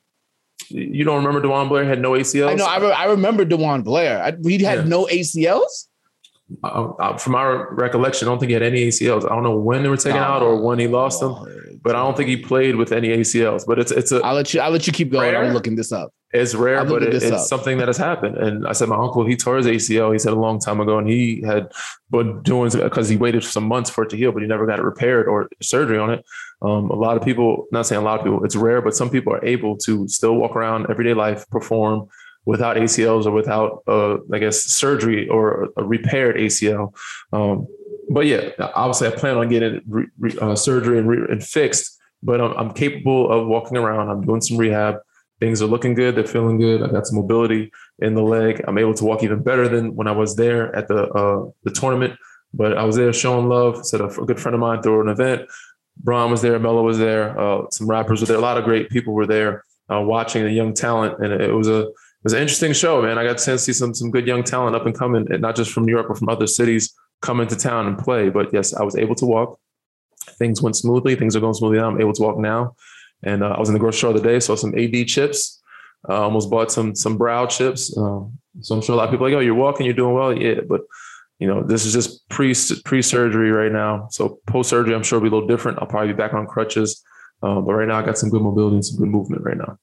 [0.72, 2.50] You don't remember DeJuan Blair had no ACLs?
[2.50, 2.66] I know.
[2.66, 4.22] I, re- I remember DeJuan Blair.
[4.22, 4.84] I, he had yeah.
[4.84, 5.88] no ACLs.
[6.62, 9.24] Uh, from our recollection, I don't think he had any ACLs.
[9.24, 11.34] I don't know when they were taken oh, out or when he lost them,
[11.82, 13.64] but I don't think he played with any ACLs.
[13.66, 14.20] But it's it's a.
[14.20, 14.60] I'll let you.
[14.60, 15.32] I'll let you keep going.
[15.32, 15.44] Rare.
[15.44, 16.12] I'm looking this up.
[16.32, 17.40] It's rare, but it, it's up.
[17.40, 18.38] something that has happened.
[18.38, 20.12] And I said, my uncle, he tore his ACL.
[20.14, 21.70] He said a long time ago, and he had
[22.10, 24.78] been doing because he waited some months for it to heal, but he never got
[24.78, 26.24] it repaired or surgery on it.
[26.62, 29.10] Um, a lot of people, not saying a lot of people, it's rare, but some
[29.10, 32.08] people are able to still walk around everyday life, perform
[32.44, 36.94] without ACLs or without, uh, I guess, surgery or a repaired ACL.
[37.32, 37.66] Um,
[38.10, 41.98] but yeah, obviously, I plan on getting re, re, uh, surgery and, re, and, fixed.
[42.22, 44.08] But I'm, I'm, capable of walking around.
[44.08, 44.96] I'm doing some rehab.
[45.40, 46.14] Things are looking good.
[46.14, 46.82] They're feeling good.
[46.82, 48.62] I got some mobility in the leg.
[48.66, 51.70] I'm able to walk even better than when I was there at the uh, the
[51.70, 52.14] tournament.
[52.54, 53.84] But I was there showing love.
[53.86, 55.48] Said a, a good friend of mine threw an event.
[55.96, 56.58] Bron was there.
[56.58, 57.38] Melo was there.
[57.38, 58.36] Uh, some rappers were there.
[58.36, 61.68] A lot of great people were there uh, watching the young talent, and it was
[61.68, 61.88] a
[62.24, 63.18] was an interesting show, man.
[63.18, 65.84] I got to see some some good young talent up and coming, not just from
[65.84, 68.28] New York, but from other cities come into town and play.
[68.28, 69.58] But yes, I was able to walk.
[70.38, 71.16] Things went smoothly.
[71.16, 71.88] Things are going smoothly now.
[71.88, 72.76] I'm able to walk now.
[73.24, 75.60] And uh, I was in the grocery store the day, saw some AD chips.
[76.08, 77.96] Uh, almost bought some some brow chips.
[77.96, 78.20] Uh,
[78.60, 80.36] so I'm sure a lot of people are like, oh, you're walking, you're doing well.
[80.36, 80.82] Yeah, but
[81.38, 82.54] you know, this is just pre
[82.84, 84.08] pre surgery right now.
[84.10, 85.78] So post surgery, I'm sure it'll be a little different.
[85.80, 87.02] I'll probably be back on crutches.
[87.42, 89.78] Uh, but right now, I got some good mobility and some good movement right now.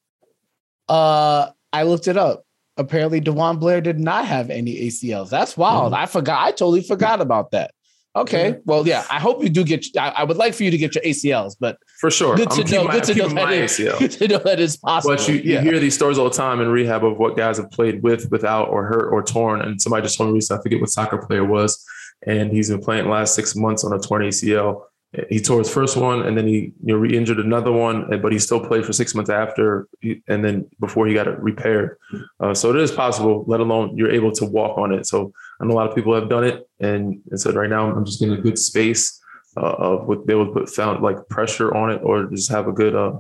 [0.88, 2.44] Uh, I looked it up.
[2.78, 5.30] Apparently, DeJuan Blair did not have any ACLs.
[5.30, 5.94] That's wild.
[5.94, 6.02] Mm-hmm.
[6.02, 6.48] I forgot.
[6.48, 7.72] I totally forgot about that.
[8.16, 8.56] Okay.
[8.66, 9.06] Well, yeah.
[9.10, 9.86] I hope you do get.
[9.98, 12.64] I, I, would like for you to get your ACLs, but for sure, good to
[12.64, 12.86] know.
[12.86, 14.00] My, good to know that ACL.
[14.00, 15.16] Good to know that it's possible.
[15.16, 15.62] But you, you yeah.
[15.62, 18.70] hear these stories all the time in rehab of what guys have played with, without,
[18.70, 19.62] or hurt, or torn.
[19.62, 20.60] And somebody just told me recently.
[20.60, 21.86] I forget what soccer player was,
[22.26, 24.86] and he's been playing the last six months on a torn ACL
[25.30, 28.38] he tore his first one and then he you know re-injured another one but he
[28.38, 29.88] still played for six months after
[30.28, 31.98] and then before he got it repaired
[32.40, 35.66] uh, so it is possible let alone you're able to walk on it so i
[35.66, 38.20] know a lot of people have done it and, and so right now i'm just
[38.20, 39.20] getting a good space
[39.58, 42.72] uh, of what they would put found like pressure on it or just have a
[42.72, 43.14] good uh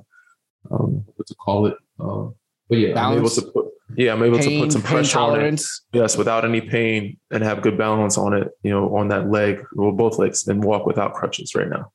[0.69, 2.27] um what to call it uh,
[2.69, 3.15] but yeah Balance.
[3.15, 5.61] i'm able to put yeah, I'm able pain, to put some pressure on it.
[5.93, 9.63] Yes, without any pain and have good balance on it, you know, on that leg
[9.77, 11.91] or both legs and walk without crutches right now.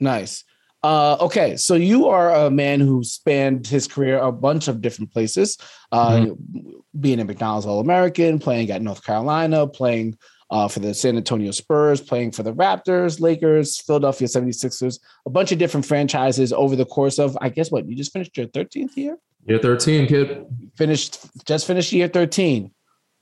[0.00, 0.44] Nice.
[0.82, 5.12] Uh, okay, so you are a man who spanned his career a bunch of different
[5.12, 5.58] places,
[5.90, 7.00] uh, mm-hmm.
[7.00, 10.16] being a McDonald's All American, playing at North Carolina, playing
[10.50, 15.50] uh, for the San Antonio Spurs, playing for the Raptors, Lakers, Philadelphia 76ers, a bunch
[15.50, 18.96] of different franchises over the course of, I guess, what you just finished your 13th
[18.96, 19.18] year?
[19.46, 20.46] Year 13, kid.
[20.76, 22.70] Finished, just finished year 13.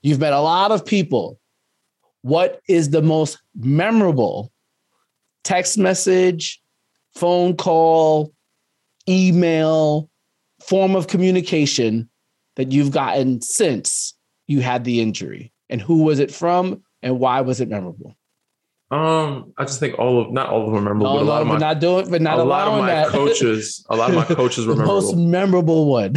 [0.01, 1.39] You've met a lot of people.
[2.21, 4.51] What is the most memorable
[5.43, 6.61] text message,
[7.13, 8.33] phone call,
[9.07, 10.09] email,
[10.63, 12.09] form of communication
[12.55, 14.15] that you've gotten since
[14.47, 15.53] you had the injury?
[15.69, 18.15] And who was it from and why was it memorable?
[18.91, 21.15] Um, I just think all of not all of them are memorable.
[21.15, 23.07] No, but a lot of my, not doing, but not a lot of my that.
[23.07, 23.85] coaches.
[23.89, 25.01] A lot of my coaches were memorable.
[25.01, 26.15] most memorable one.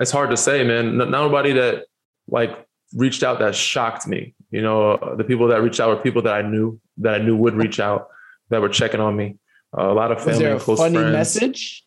[0.00, 0.98] it's hard to say, man.
[0.98, 1.86] Not nobody that
[2.28, 4.34] like reached out that shocked me.
[4.50, 7.24] You know, uh, the people that reached out were people that I knew that I
[7.24, 8.08] knew would reach out
[8.50, 9.38] that were checking on me.
[9.76, 11.12] Uh, a lot of family and close funny friends.
[11.12, 11.84] message?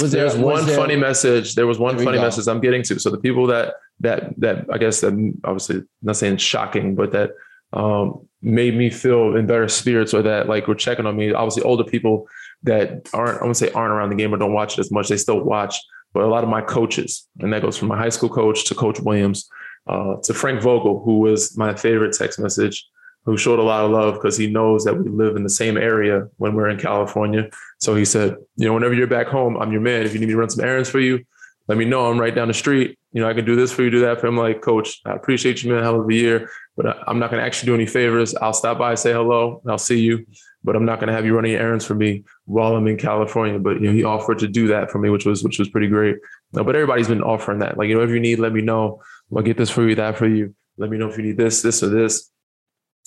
[0.00, 1.54] Was there There's one there, funny message.
[1.54, 2.98] There was one funny message I'm getting to.
[2.98, 5.12] So the people that that that I guess that
[5.44, 7.32] obviously not saying shocking, but that
[7.74, 11.32] um, made me feel in better spirits or that like were checking on me.
[11.32, 12.26] Obviously, older people
[12.62, 15.08] that aren't, I wouldn't say aren't around the game or don't watch it as much,
[15.08, 15.76] they still watch.
[16.12, 18.74] But a lot of my coaches, and that goes from my high school coach to
[18.74, 19.48] Coach Williams
[19.88, 22.86] uh, to Frank Vogel, who was my favorite text message,
[23.24, 25.76] who showed a lot of love because he knows that we live in the same
[25.76, 27.50] area when we're in California.
[27.78, 30.02] So he said, you know, whenever you're back home, I'm your man.
[30.02, 31.24] If you need me to run some errands for you,
[31.68, 32.10] let me know.
[32.10, 32.98] I'm right down the street.
[33.12, 34.36] You know, I can do this for you, do that for him.
[34.36, 35.82] Like, coach, I appreciate you, man.
[35.82, 38.34] Hell of a year, but I'm not going to actually do any favors.
[38.34, 40.26] I'll stop by, say hello, I'll see you.
[40.62, 43.58] But I'm not going to have you running errands for me while I'm in California.
[43.58, 45.88] But you know, he offered to do that for me, which was which was pretty
[45.88, 46.16] great.
[46.52, 47.76] but everybody's been offering that.
[47.76, 49.02] Like, you know, if you need, let me know.
[49.34, 50.54] I'll get this for you, that for you.
[50.76, 52.30] Let me know if you need this, this, or this.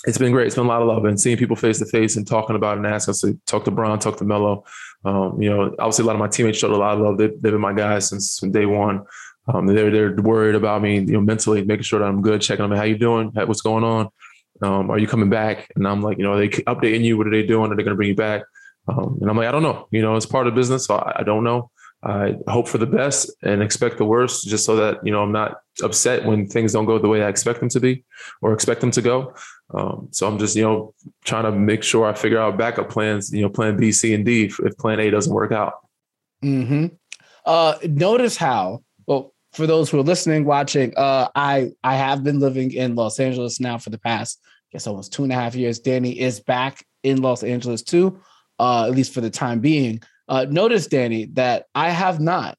[0.05, 0.47] It's been great.
[0.47, 2.75] It's been a lot of love and seeing people face to face and talking about
[2.75, 4.63] it and asking us to talk to Bron, talk to Melo.
[5.05, 7.17] Um, you know, obviously a lot of my teammates showed a lot of love.
[7.17, 9.05] They, have been my guys since day one.
[9.47, 12.63] Um, they're they're worried about me, you know, mentally, making sure that I'm good, checking
[12.63, 12.77] on me.
[12.77, 13.31] How you doing?
[13.33, 14.09] What's going on?
[14.61, 15.71] Um, are you coming back?
[15.75, 17.17] And I'm like, you know, are they updating you?
[17.17, 17.71] What are they doing?
[17.71, 18.43] Are they going to bring you back?
[18.87, 19.87] Um, and I'm like, I don't know.
[19.91, 21.69] You know, it's part of business, so I, I, don't know.
[22.03, 25.31] I hope for the best and expect the worst, just so that you know I'm
[25.31, 28.03] not upset when things don't go the way I expect them to be
[28.41, 29.33] or expect them to go.
[29.73, 30.93] Um, so I'm just, you know,
[31.25, 34.25] trying to make sure I figure out backup plans, you know, plan B, C, and
[34.25, 35.73] D if, if plan A doesn't work out.
[36.43, 36.87] Mm-hmm.
[37.45, 42.39] Uh, notice how, well, for those who are listening, watching, uh, I I have been
[42.39, 45.55] living in Los Angeles now for the past, I guess almost two and a half
[45.55, 45.79] years.
[45.79, 48.21] Danny is back in Los Angeles too,
[48.59, 50.01] uh, at least for the time being.
[50.27, 52.57] Uh, notice, Danny, that I have not.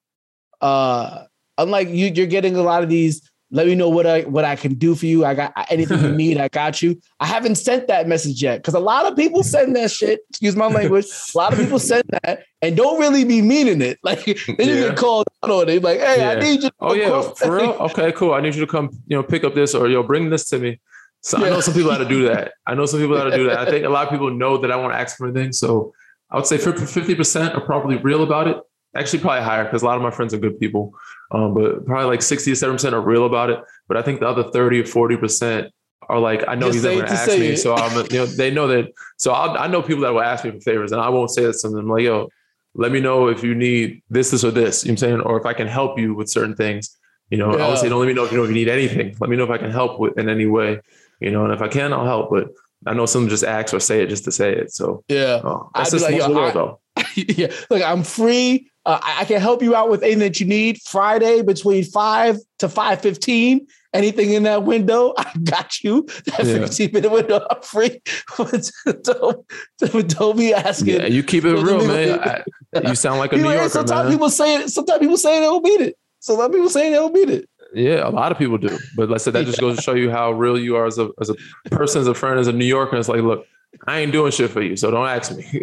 [0.61, 1.25] Uh,
[1.57, 4.57] unlike you, you're getting a lot of these let me know what I what I
[4.57, 5.25] can do for you.
[5.25, 6.39] I got anything you need.
[6.39, 7.01] I got you.
[7.19, 10.21] I haven't sent that message yet because a lot of people send that shit.
[10.31, 11.07] Excuse my language.
[11.35, 13.99] A lot of people send that and don't really be meaning it.
[14.09, 14.65] Like then yeah.
[14.65, 15.83] you get called out on it.
[15.83, 16.31] Like, hey, yeah.
[16.31, 16.71] I need you.
[16.81, 17.73] oh yeah, for real.
[17.81, 18.33] Okay, cool.
[18.33, 18.89] I need you to come.
[19.07, 20.81] You know, pick up this or yo, bring this to me.
[21.21, 21.47] So yeah.
[21.47, 22.53] I know some people how to do that.
[22.67, 23.59] I know some people how to do that.
[23.59, 25.53] I think a lot of people know that I want to ask for anything.
[25.53, 25.93] So
[26.31, 28.57] I would say fifty percent are probably real about it.
[28.97, 30.95] Actually, probably higher because a lot of my friends are good people.
[31.31, 33.61] Um, but probably like 60 to 70 percent are real about it.
[33.87, 35.73] But I think the other 30 or 40 percent
[36.09, 37.47] are like, I know Just he's never gonna ask me.
[37.49, 37.59] It.
[37.59, 38.93] So I'm, you know, they know that.
[39.19, 41.43] So I'll, i know people that will ask me for favors and I won't say
[41.43, 41.81] that to them.
[41.81, 42.29] I'm like, yo,
[42.75, 45.21] let me know if you need this, this, or this, you know what I'm saying?
[45.21, 46.97] Or if I can help you with certain things.
[47.31, 47.67] You know, yeah.
[47.67, 49.15] I would say, don't let me know if you know if you need anything.
[49.21, 50.81] Let me know if I can help with in any way.
[51.21, 52.31] You know, and if I can, I'll help.
[52.31, 52.49] But
[52.87, 54.73] I know some just ask or say it just to say it.
[54.73, 56.81] So yeah, uh, that's just like, yo, I, though.
[57.15, 58.71] yeah, look, I'm free.
[58.89, 60.81] Uh, I can help you out with anything that you need.
[60.81, 63.67] Friday between five to five fifteen.
[63.93, 66.07] Anything in that window, I got you.
[66.25, 66.59] That yeah.
[66.59, 68.01] 15 minute window, I'm free.
[69.03, 71.01] don't, don't be asking.
[71.01, 72.19] Yeah, you keep it real, man.
[72.21, 72.43] I,
[72.87, 74.13] you sound like a New Yorker, Sometimes man.
[74.13, 74.71] people say it.
[74.71, 75.97] Sometimes people say they don't beat it.
[76.21, 77.49] So a lot of people say they don't beat it.
[77.75, 78.79] Yeah, a lot of people do.
[78.97, 80.99] But like I said, that just goes to show you how real you are as
[80.99, 81.35] a as a
[81.71, 82.97] person, as a friend, as a New Yorker.
[82.97, 83.47] It's like, look,
[83.87, 85.63] I ain't doing shit for you, so don't ask me.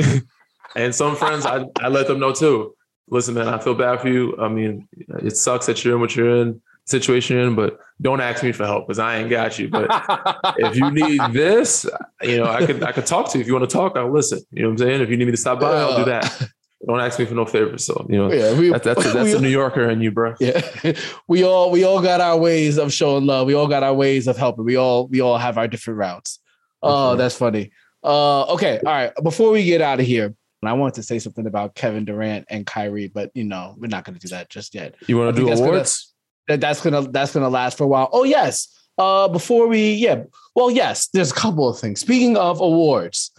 [0.75, 2.75] and some friends, I, I let them know too
[3.09, 4.35] listen, man, I feel bad for you.
[4.39, 4.87] I mean,
[5.21, 8.65] it sucks that you're in what you're in, situation in, but don't ask me for
[8.65, 9.69] help because I ain't got you.
[9.69, 9.89] But
[10.57, 11.85] if you need this,
[12.21, 13.41] you know, I could I could talk to you.
[13.41, 14.39] If you want to talk, I'll listen.
[14.51, 15.01] You know what I'm saying?
[15.01, 16.49] If you need me to stop by, I'll do that.
[16.87, 17.85] Don't ask me for no favors.
[17.85, 20.35] So you know, yeah, we, that's that's, that's we, a New Yorker in you, bro.
[20.39, 20.61] Yeah,
[21.27, 23.47] we all we all got our ways of showing love.
[23.47, 24.65] We all got our ways of helping.
[24.65, 26.39] We all we all have our different routes.
[26.83, 27.71] Oh, that's funny.
[28.03, 29.11] Uh, okay, all right.
[29.23, 32.45] Before we get out of here, and I wanted to say something about Kevin Durant
[32.49, 34.95] and Kyrie, but you know, we're not going to do that just yet.
[35.07, 36.13] You want to do awards?
[36.47, 38.09] Gonna, that's gonna that's gonna last for a while.
[38.11, 38.71] Oh yes.
[38.97, 40.23] Uh, before we, yeah,
[40.55, 41.09] well, yes.
[41.09, 41.99] There's a couple of things.
[41.99, 43.31] Speaking of awards,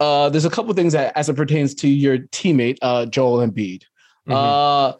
[0.00, 3.46] uh, there's a couple of things that, as it pertains to your teammate, uh, Joel
[3.46, 3.84] Embiid.
[4.28, 4.32] Mm-hmm.
[4.32, 4.92] Uh,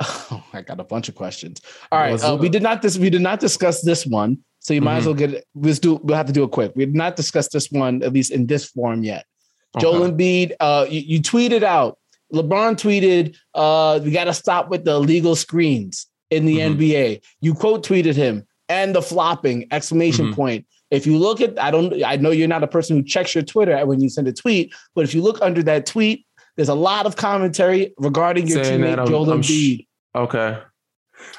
[0.00, 1.60] oh, I got a bunch of questions.
[1.92, 4.80] All right, uh, we did not this we did not discuss this one, so you
[4.80, 4.84] mm-hmm.
[4.86, 5.20] might as mm-hmm.
[5.20, 6.72] well get let's do we'll have to do it quick.
[6.74, 9.26] We did not discuss this one at least in this form yet.
[9.76, 9.82] Okay.
[9.82, 11.98] Joel Embiid, uh, you, you, tweeted out.
[12.32, 16.80] LeBron tweeted, uh, "We got to stop with the illegal screens in the mm-hmm.
[16.80, 20.34] NBA." You quote tweeted him and the flopping exclamation mm-hmm.
[20.34, 20.66] point.
[20.90, 23.44] If you look at, I don't, I know you're not a person who checks your
[23.44, 26.26] Twitter when you send a tweet, but if you look under that tweet,
[26.56, 29.80] there's a lot of commentary regarding your Saying teammate Joel Embiid.
[29.80, 30.58] Sh- okay.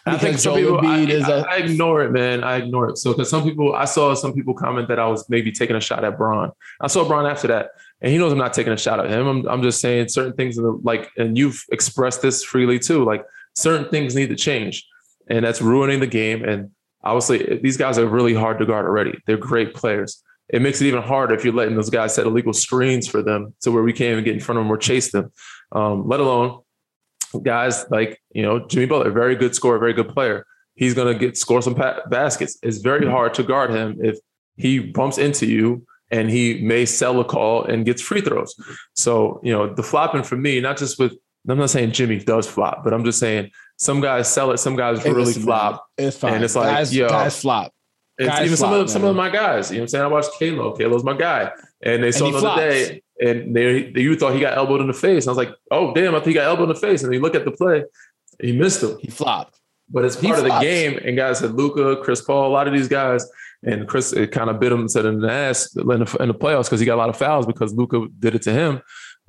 [0.06, 2.44] I think Joel people, Embiid I, is a, I ignore it, man.
[2.44, 2.98] I ignore it.
[2.98, 5.82] So because some people, I saw some people comment that I was maybe taking a
[5.82, 6.52] shot at Bron.
[6.80, 9.28] I saw Bron after that, and he knows I'm not taking a shot at him.
[9.28, 13.04] I'm, I'm just saying certain things like, and you've expressed this freely too.
[13.04, 14.88] Like certain things need to change,
[15.30, 16.44] and that's ruining the game.
[16.44, 16.72] And
[17.04, 19.20] obviously, these guys are really hard to guard already.
[19.28, 20.24] They're great players.
[20.50, 23.54] It makes it even harder if you're letting those guys set illegal screens for them
[23.62, 25.32] to where we can't even get in front of them or chase them.
[25.72, 26.62] Um, let alone
[27.44, 30.46] guys like you know Jimmy Butler, very good scorer, very good player.
[30.76, 32.58] He's gonna get score some pa- baskets.
[32.64, 34.18] It's very hard to guard him if
[34.56, 38.56] he bumps into you and he may sell a call and gets free throws.
[38.96, 41.14] So, you know, the flopping for me, not just with,
[41.48, 44.76] I'm not saying Jimmy does flop, but I'm just saying some guys sell it, some
[44.76, 45.88] guys really listen, flop.
[45.98, 46.34] Man, it's fine.
[46.36, 47.72] And it's like, guys, yo, guys flop.
[48.18, 49.72] It's guys even flop, some of some of my guys.
[49.72, 50.04] You know what I'm saying?
[50.04, 50.76] I watched Kalo.
[50.76, 51.52] Kalo's my guy.
[51.82, 54.88] And they saw and the other day and they you thought he got elbowed in
[54.88, 55.26] the face.
[55.26, 57.04] And I was like, oh damn, I think he got elbowed in the face.
[57.04, 57.86] And you look at the play,
[58.42, 58.98] he missed him.
[59.00, 59.60] He flopped.
[59.90, 61.00] But it's part of the game.
[61.04, 63.26] And guys said Luka, Chris Paul, a lot of these guys,
[63.64, 66.34] and Chris it kind of bit him said in the ass in the, in the
[66.34, 68.82] playoffs because he got a lot of fouls because Luka did it to him.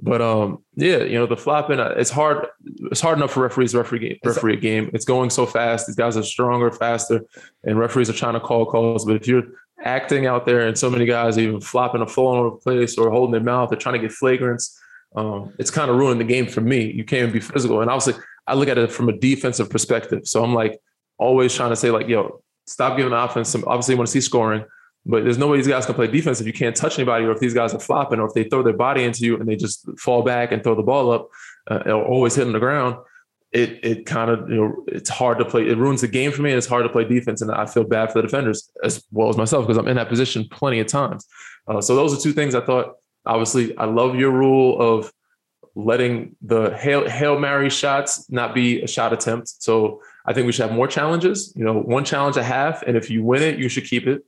[0.03, 1.79] But um, yeah, you know the flopping.
[1.79, 2.47] Uh, it's hard.
[2.91, 4.91] It's hard enough for referees to referee game, referee a game.
[4.95, 5.87] It's going so fast.
[5.87, 7.23] These guys are stronger, faster,
[7.65, 9.05] and referees are trying to call calls.
[9.05, 9.45] But if you're
[9.83, 13.33] acting out there and so many guys even flopping a falling over place or holding
[13.33, 14.79] their mouth, they're trying to get flagrants.
[15.17, 16.91] Um, it's kind of ruining the game for me.
[16.91, 17.83] You can't be physical.
[17.83, 20.27] And obviously, I look at it from a defensive perspective.
[20.27, 20.81] So I'm like
[21.19, 23.65] always trying to say like, yo, stop giving offense some.
[23.67, 24.65] Obviously, you want to see scoring,
[25.07, 27.33] but there's no way these guys can play defense if you can't touch anybody, or
[27.33, 29.57] if these guys are flopping, or if they throw their body into you and they
[29.57, 31.29] just fall back and throw the ball up,
[31.71, 32.97] uh, or always hitting the ground.
[33.53, 35.69] it it kind of you know it's hard to play.
[35.69, 37.43] It ruins the game for me, and it's hard to play defense.
[37.43, 40.09] And I feel bad for the defenders as well as myself because I'm in that
[40.09, 41.27] position plenty of times.
[41.67, 42.95] Uh, so those are two things I thought.
[43.27, 45.13] Obviously, I love your rule of
[45.85, 49.49] letting the hail hail mary shots not be a shot attempt.
[49.63, 51.53] So I think we should have more challenges.
[51.57, 54.25] You know, one challenge a half, and if you win it, you should keep it.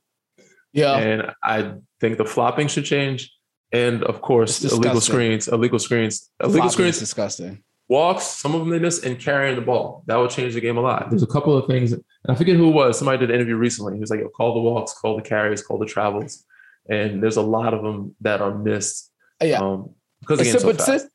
[0.72, 0.96] Yeah.
[0.96, 3.30] And I think the flopping should change.
[3.72, 7.62] And of course, illegal screens, illegal screens, illegal screens, disgusting.
[7.88, 10.02] Walks, some of them they miss, and carrying the ball.
[10.06, 11.10] That would change the game a lot.
[11.10, 12.98] There's a couple of things, and I forget who it was.
[12.98, 13.94] Somebody did an interview recently.
[13.94, 16.44] He was like, call the walks, call the carries, call the travels.
[16.88, 19.10] And there's a lot of them that are missed.
[19.42, 19.60] Yeah.
[19.60, 21.06] Um, because again, so but, fast.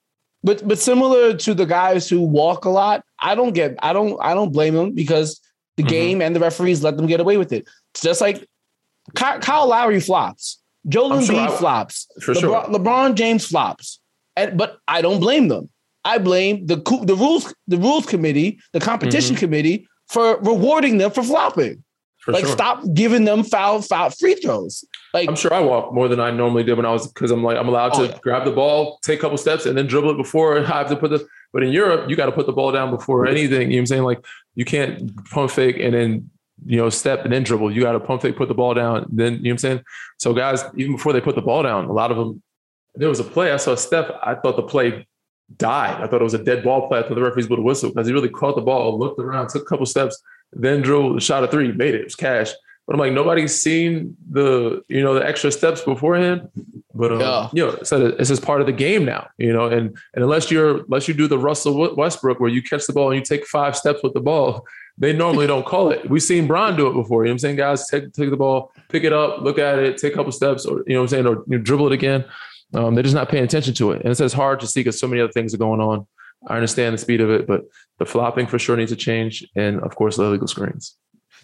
[0.48, 4.18] But but similar to the guys who walk a lot, I don't get I don't
[4.30, 5.30] I don't blame them because
[5.78, 5.90] the Mhm.
[5.98, 7.64] game and the referees let them get away with it.
[7.94, 8.38] It's just like
[9.16, 12.64] Kyle Lowry flops, Joel Embiid sure I- flops, for LeBron, sure.
[12.76, 14.00] LeBron James flops,
[14.36, 15.70] and but I don't blame them.
[16.14, 16.78] I blame the
[17.12, 19.46] the rules the rules committee, the competition Mm-hmm.
[19.46, 21.84] committee for rewarding them for flopping.
[22.28, 22.52] For like sure.
[22.52, 24.84] stop giving them foul foul free throws.
[25.14, 27.42] Like I'm sure I walk more than I normally did when I was because I'm
[27.42, 28.18] like I'm allowed to Oh, yeah.
[28.22, 30.98] grab the ball, take a couple steps, and then dribble it before I have to
[30.98, 31.26] put the.
[31.54, 33.72] But in Europe, you got to put the ball down before anything.
[33.72, 34.04] You know what I'm saying?
[34.04, 36.30] Like you can't pump fake and then
[36.66, 37.72] you know step and then dribble.
[37.72, 39.82] You got to pump fake, put the ball down, then you know what I'm saying.
[40.18, 42.44] So guys, even before they put the ball down, a lot of them.
[42.96, 44.12] There was a play I saw Steph.
[44.22, 45.08] I thought the play
[45.56, 46.02] died.
[46.02, 47.00] I thought it was a dead ball play.
[47.00, 49.48] I thought the referees blew the whistle because he really caught the ball, looked around,
[49.48, 50.22] took a couple steps,
[50.54, 52.02] then drilled, shot a three, made it.
[52.02, 52.52] It was cash.
[52.86, 56.48] But I'm like, nobody's seen the you know the extra steps beforehand.
[56.96, 57.50] But um, Yeah.
[57.54, 59.28] you know, so it's just part of the game now.
[59.38, 62.88] You know, and and unless you're unless you do the Russell Westbrook where you catch
[62.88, 64.66] the ball and you take five steps with the ball,
[64.98, 66.10] they normally don't call it.
[66.10, 67.24] We've seen Bron do it before.
[67.26, 67.88] You know what I'm saying, guys?
[67.88, 70.84] Take take the ball, pick it up, look at it, take a couple steps, or
[70.88, 72.24] you know what I'm saying, or you know, dribble it again.
[72.74, 74.98] Um, they're just not paying attention to it, and it's, it's hard to see because
[75.00, 76.08] so many other things are going on.
[76.48, 77.62] I understand the speed of it, but
[78.00, 80.96] the flopping for sure needs to change, and of course, the illegal screens.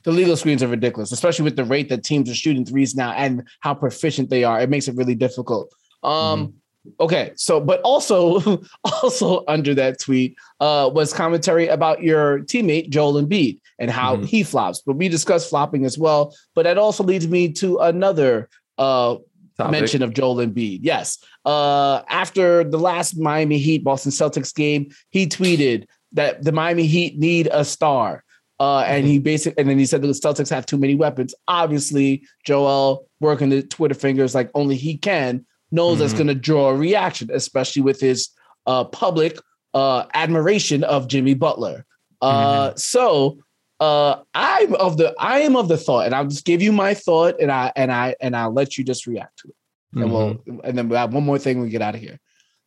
[0.04, 3.12] the legal screens are ridiculous, especially with the rate that teams are shooting threes now
[3.14, 4.60] and how proficient they are.
[4.60, 5.72] It makes it really difficult.
[6.04, 6.56] Um,
[7.00, 8.62] okay, so but also
[9.02, 14.26] also under that tweet uh was commentary about your teammate Joel Embiid and how Mhm.
[14.26, 14.82] he flops.
[14.86, 16.36] But we discussed flopping as well.
[16.56, 19.16] But that also leads me to another uh
[19.58, 19.72] Topic.
[19.72, 20.80] mention of Joel Embiid.
[20.82, 21.20] Yes.
[21.46, 27.18] Uh, after the last Miami Heat Boston Celtics game, he tweeted that the Miami Heat
[27.20, 28.24] need a star.
[28.60, 31.36] Uh, and he basically, and then he said that the Celtics have too many weapons.
[31.48, 36.18] Obviously, Joel working the Twitter fingers like only he can knows that's Mhm.
[36.18, 38.30] going to draw a reaction, especially with his
[38.66, 39.38] uh, public
[39.74, 41.84] uh, admiration of Jimmy Butler.
[42.22, 43.40] Uh, So
[43.84, 46.94] uh, I'm of the I am of the thought, and I'll just give you my
[46.94, 49.56] thought, and I and I and I'll let you just react to it
[49.96, 52.20] and we'll and then we'll have one more thing when we get out of here.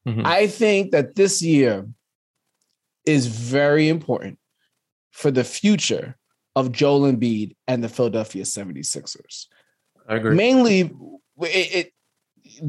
[0.06, 0.24] Mhm.
[0.24, 1.88] I think that this year
[3.04, 4.38] is very important
[5.10, 6.16] for the future
[6.54, 9.46] of Joel Embiid and the Philadelphia 76ers.
[10.08, 10.34] I agree.
[10.34, 10.92] Mainly
[11.40, 11.92] it,
[12.50, 12.62] it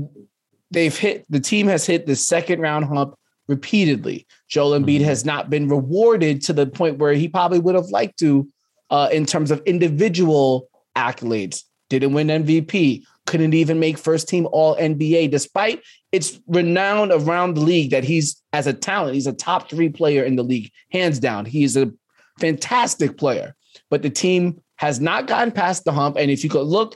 [0.71, 3.15] they've hit the team has hit the second round hump
[3.47, 4.27] repeatedly.
[4.49, 5.05] Joel Embiid Mhm.
[5.05, 8.47] has not been rewarded to the point where he probably would have liked to
[8.89, 11.63] uh, in terms of individual accolades.
[11.89, 15.81] Didn't win MVP, couldn't even make first team all NBA, despite
[16.13, 20.23] it's renowned around the league that he's as a talent, he's a top three player
[20.23, 21.45] in the league, hands down.
[21.45, 21.91] He's a
[22.39, 23.55] fantastic player,
[23.89, 26.15] but the team has not gotten past the hump.
[26.17, 26.95] And if you could look,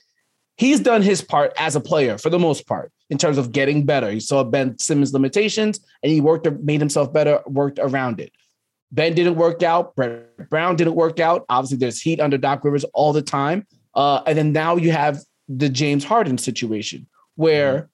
[0.58, 3.86] he's done his part as a player for the most part in terms of getting
[3.86, 4.10] better.
[4.10, 8.32] He saw Ben Simmons' limitations and he worked, made himself better, worked around it.
[8.92, 9.96] Ben didn't work out.
[9.96, 11.46] Brett Brown didn't work out.
[11.50, 13.68] Obviously, there's heat under Doc Rivers all the time.
[13.94, 17.90] Uh, and then now you have the James Harden situation where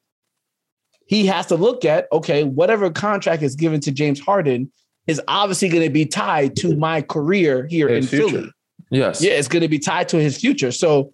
[1.08, 4.72] he has to look at okay, whatever contract is given to James Harden
[5.08, 8.38] is obviously going to be tied to my career here His in future.
[8.38, 8.52] Philly.
[8.92, 9.22] Yes.
[9.22, 10.72] Yeah, it's going to be tied to his future.
[10.72, 11.14] So,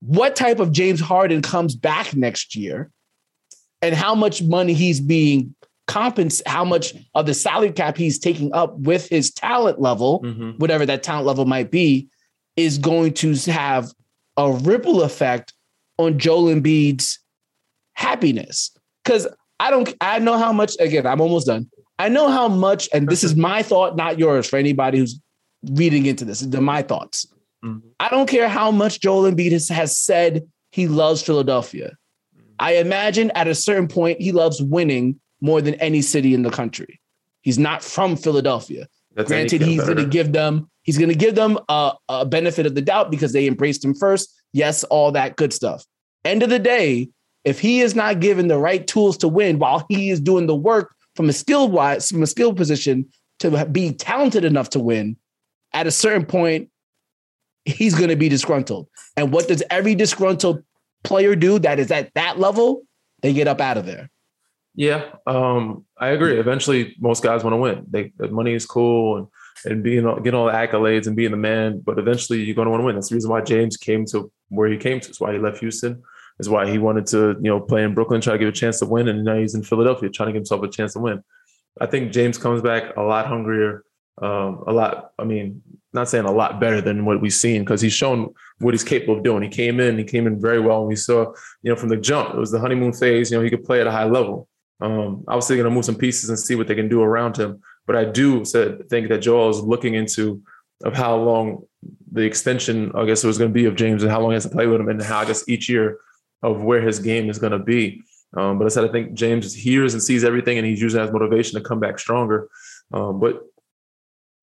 [0.00, 2.90] what type of James Harden comes back next year,
[3.82, 5.54] and how much money he's being
[5.86, 10.58] compensated, how much of the salary cap he's taking up with his talent level, Mhm.
[10.58, 12.08] whatever that talent level might be,
[12.56, 13.90] is going to have
[14.36, 15.52] a ripple effect
[15.98, 17.18] on Joel Embiid's
[17.94, 18.70] happiness.
[19.04, 19.26] Because
[19.58, 20.74] I don't, I know how much.
[20.78, 21.68] Again, I'm almost done.
[21.98, 24.46] I know how much, and this is my thought, not yours.
[24.46, 25.20] For anybody who's
[25.72, 27.26] reading into this, my thoughts.
[27.64, 27.82] Mhm.
[27.98, 31.96] I don't care how much Joel Embiid has, has said he loves Philadelphia.
[32.60, 36.50] I imagine at a certain point he loves winning more than any city in the
[36.50, 37.00] country.
[37.40, 38.86] He's not from Philadelphia.
[39.14, 42.66] That's Granted, he's going to give them he's going to give them a, a benefit
[42.66, 44.32] of the doubt because they embraced him first.
[44.52, 45.84] Yes, all that good stuff.
[46.24, 47.08] End of the day,
[47.44, 50.54] if he is not given the right tools to win while he is doing the
[50.54, 53.08] work from a skilled wise from a skill position,
[53.40, 55.16] to be talented enough to win,
[55.72, 56.68] at a certain point,
[57.64, 58.86] he's going to be disgruntled.
[59.16, 60.62] And what does every disgruntled
[61.04, 62.82] player do that is at that level?
[63.22, 64.10] They get up out of there.
[64.74, 66.38] Yeah, um, I agree.
[66.38, 67.86] Eventually, most guys want to win.
[67.90, 69.26] They, the money is cool and
[69.64, 72.70] and being getting all the accolades and being the man, but eventually you're going to
[72.70, 72.94] want to win.
[72.94, 75.08] That's the reason why James came to where he came to.
[75.08, 76.02] That's why he left Houston.
[76.38, 78.78] That's why he wanted to, you know, play in Brooklyn, try to give a chance
[78.78, 81.22] to win, and now he's in Philadelphia trying to give himself a chance to win.
[81.80, 83.84] I think James comes back a lot hungrier,
[84.22, 85.12] um, a lot.
[85.18, 85.62] I mean,
[85.92, 89.16] not saying a lot better than what we've seen because he's shown what he's capable
[89.16, 89.42] of doing.
[89.42, 91.32] He came in, he came in very well, and we saw,
[91.62, 93.30] you know, from the jump, it was the honeymoon phase.
[93.30, 94.48] You know, he could play at a high level.
[94.80, 97.60] Um, obviously, going to move some pieces and see what they can do around him.
[97.86, 100.42] But I do said, think that Joel is looking into
[100.84, 101.64] of how long
[102.12, 104.34] the extension, I guess, it was going to be of James and how long he
[104.34, 105.98] has to play with him, and how I guess each year
[106.42, 108.02] of where his game is going to be.
[108.36, 111.12] Um, but I said I think James hears and sees everything, and he's using as
[111.12, 112.48] motivation to come back stronger.
[112.92, 113.42] Um, but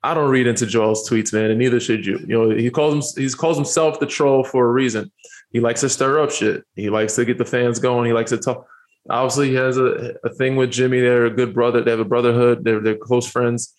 [0.08, 2.18] I don't read into Joel's tweets, man, and neither should you.
[2.26, 5.12] You know, he calls him he calls himself the troll for a reason.
[5.51, 6.64] He likes to stir up shit.
[6.76, 8.05] He likes to get the fans going.
[8.05, 8.66] He likes to talk.
[9.10, 11.01] Obviously, he has a, a thing with Jimmy.
[11.01, 11.84] They're a good brother.
[11.84, 12.64] They have a brotherhood.
[12.64, 13.74] They're they're close friends.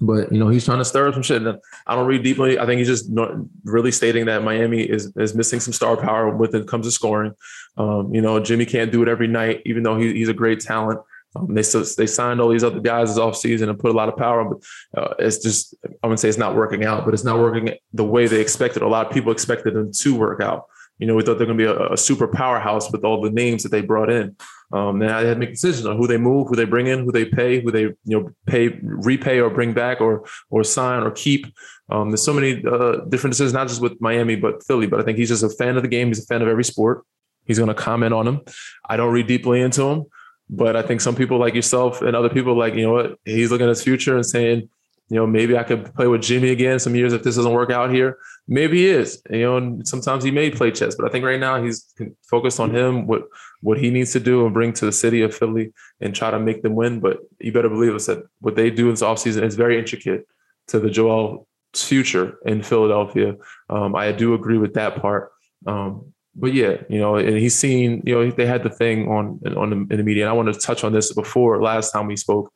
[0.00, 1.42] But you know, he's trying to stir up some shit.
[1.42, 2.56] And I don't read deeply.
[2.56, 3.32] I think he's just not
[3.64, 7.34] really stating that Miami is is missing some star power when it comes to scoring.
[7.76, 10.60] Um, you know, Jimmy can't do it every night, even though he, he's a great
[10.60, 11.00] talent.
[11.36, 14.16] Um, they they signed all these other guys this offseason and put a lot of
[14.16, 17.38] power, but uh, it's just I wouldn't say it's not working out, but it's not
[17.38, 18.82] working the way they expected.
[18.82, 20.66] A lot of people expected them to work out.
[20.98, 23.30] You know, we thought they're going to be a, a, super powerhouse with all the
[23.30, 24.36] names that they brought in.
[24.70, 27.04] Um, then I had to make decisions on who they move, who they bring in,
[27.04, 31.02] who they pay, who they you know pay, repay or bring back, or or sign
[31.02, 31.46] or keep.
[31.90, 34.86] Um, there's so many uh, different decisions, not just with Miami but Philly.
[34.86, 36.08] But I think he's just a fan of the game.
[36.08, 37.04] He's a fan of every sport.
[37.46, 38.42] He's going to comment on them.
[38.88, 40.04] I don't read deeply into him,
[40.50, 43.50] but I think some people like yourself and other people like you know what he's
[43.50, 44.68] looking at his future and saying
[45.10, 47.72] you know, maybe I could play with Jimmy again some years if this doesn't work
[47.72, 48.18] out here.
[48.46, 49.20] Maybe he is.
[49.28, 51.92] You know, and sometimes he may play chess, but I think right now he's
[52.22, 53.24] focused on him, what
[53.60, 56.38] what he needs to do and bring to the city of Philly and try to
[56.38, 57.00] make them win.
[57.00, 60.26] But you better believe us that what they do in this offseason is very intricate
[60.68, 63.34] to the Joel future in Philadelphia.
[63.68, 65.32] Um, I do agree with that part.
[65.66, 69.40] Um, but yeah, you know, and he's seen, you know, they had the thing on
[69.56, 70.24] on the, in the media.
[70.24, 72.52] And I wanted to touch on this before last time we spoke.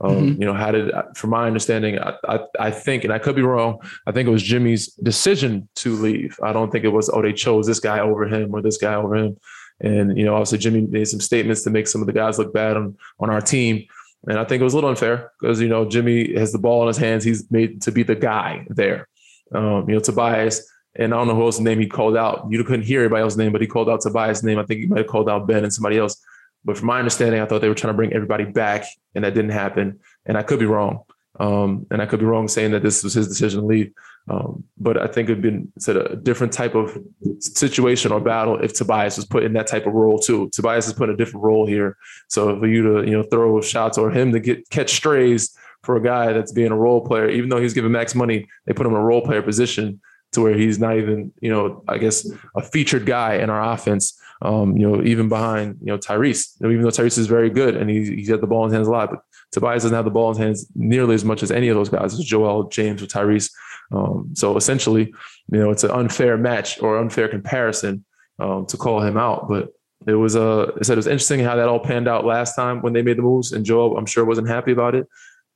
[0.00, 0.40] Um, mm-hmm.
[0.40, 3.42] You know, how did, from my understanding, I, I, I, think, and I could be
[3.42, 6.38] wrong, I think it was Jimmy's decision to leave.
[6.42, 8.94] I don't think it was, oh, they chose this guy over him or this guy
[8.94, 9.36] over him.
[9.80, 12.52] And, you know, obviously Jimmy made some statements to make some of the guys look
[12.52, 13.86] bad on, on our team.
[14.28, 16.82] And I think it was a little unfair because, you know, Jimmy has the ball
[16.82, 17.24] in his hands.
[17.24, 19.08] He's made to be the guy there.
[19.52, 20.68] Um, you know, Tobias,
[20.98, 22.46] and I don't know who else's name he called out.
[22.50, 24.58] You couldn't hear everybody else's name, but he called out Tobias' name.
[24.58, 26.20] I think he might have called out Ben and somebody else.
[26.64, 28.84] But from my understanding, I thought they were trying to bring everybody back,
[29.14, 30.00] and that didn't happen.
[30.26, 31.04] And I could be wrong.
[31.38, 33.92] Um, and I could be wrong saying that this was his decision to leave.
[34.28, 36.98] Um, but I think it'd been said a different type of
[37.38, 40.50] situation or battle if Tobias was put in that type of role too.
[40.50, 41.96] Tobias is put in a different role here.
[42.28, 45.96] So for you to you know throw shots or him to get catch strays for
[45.96, 48.84] a guy that's being a role player, even though he's giving max money, they put
[48.84, 50.00] him in a role player position
[50.32, 54.18] to where he's not even you know I guess a featured guy in our offense
[54.42, 57.50] um, you know, even behind, you know, Tyrese, you know, even though Tyrese is very
[57.50, 59.20] good and he's, he's got the ball in his hands a lot, but
[59.50, 61.88] Tobias doesn't have the ball in his hands nearly as much as any of those
[61.88, 63.50] guys, as Joel, James, or Tyrese.
[63.90, 65.12] Um, so essentially,
[65.50, 68.04] you know, it's an unfair match or unfair comparison
[68.38, 69.48] um, to call him out.
[69.48, 69.72] But
[70.06, 72.80] it was, uh, I said it was interesting how that all panned out last time
[72.80, 73.52] when they made the moves.
[73.52, 75.08] And Joel, I'm sure, wasn't happy about it.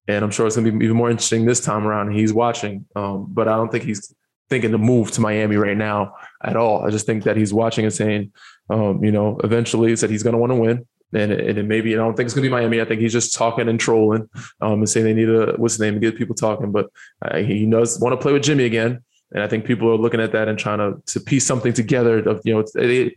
[0.09, 2.11] And I'm sure it's going to be even more interesting this time around.
[2.11, 4.13] He's watching, um, but I don't think he's
[4.53, 6.85] thinking to move to Miami right now at all.
[6.85, 8.33] I just think that he's watching and saying,
[8.69, 10.87] um, you know, eventually said he's going to want to win.
[11.15, 12.79] And, and maybe I don't think it's going to be Miami.
[12.79, 14.29] I think he's just talking and trolling
[14.61, 16.71] um, and saying they need a what's his name to get people talking.
[16.71, 16.91] But
[17.23, 20.21] uh, he does want to play with Jimmy again, and I think people are looking
[20.21, 22.19] at that and trying to to piece something together.
[22.21, 22.65] Of you know,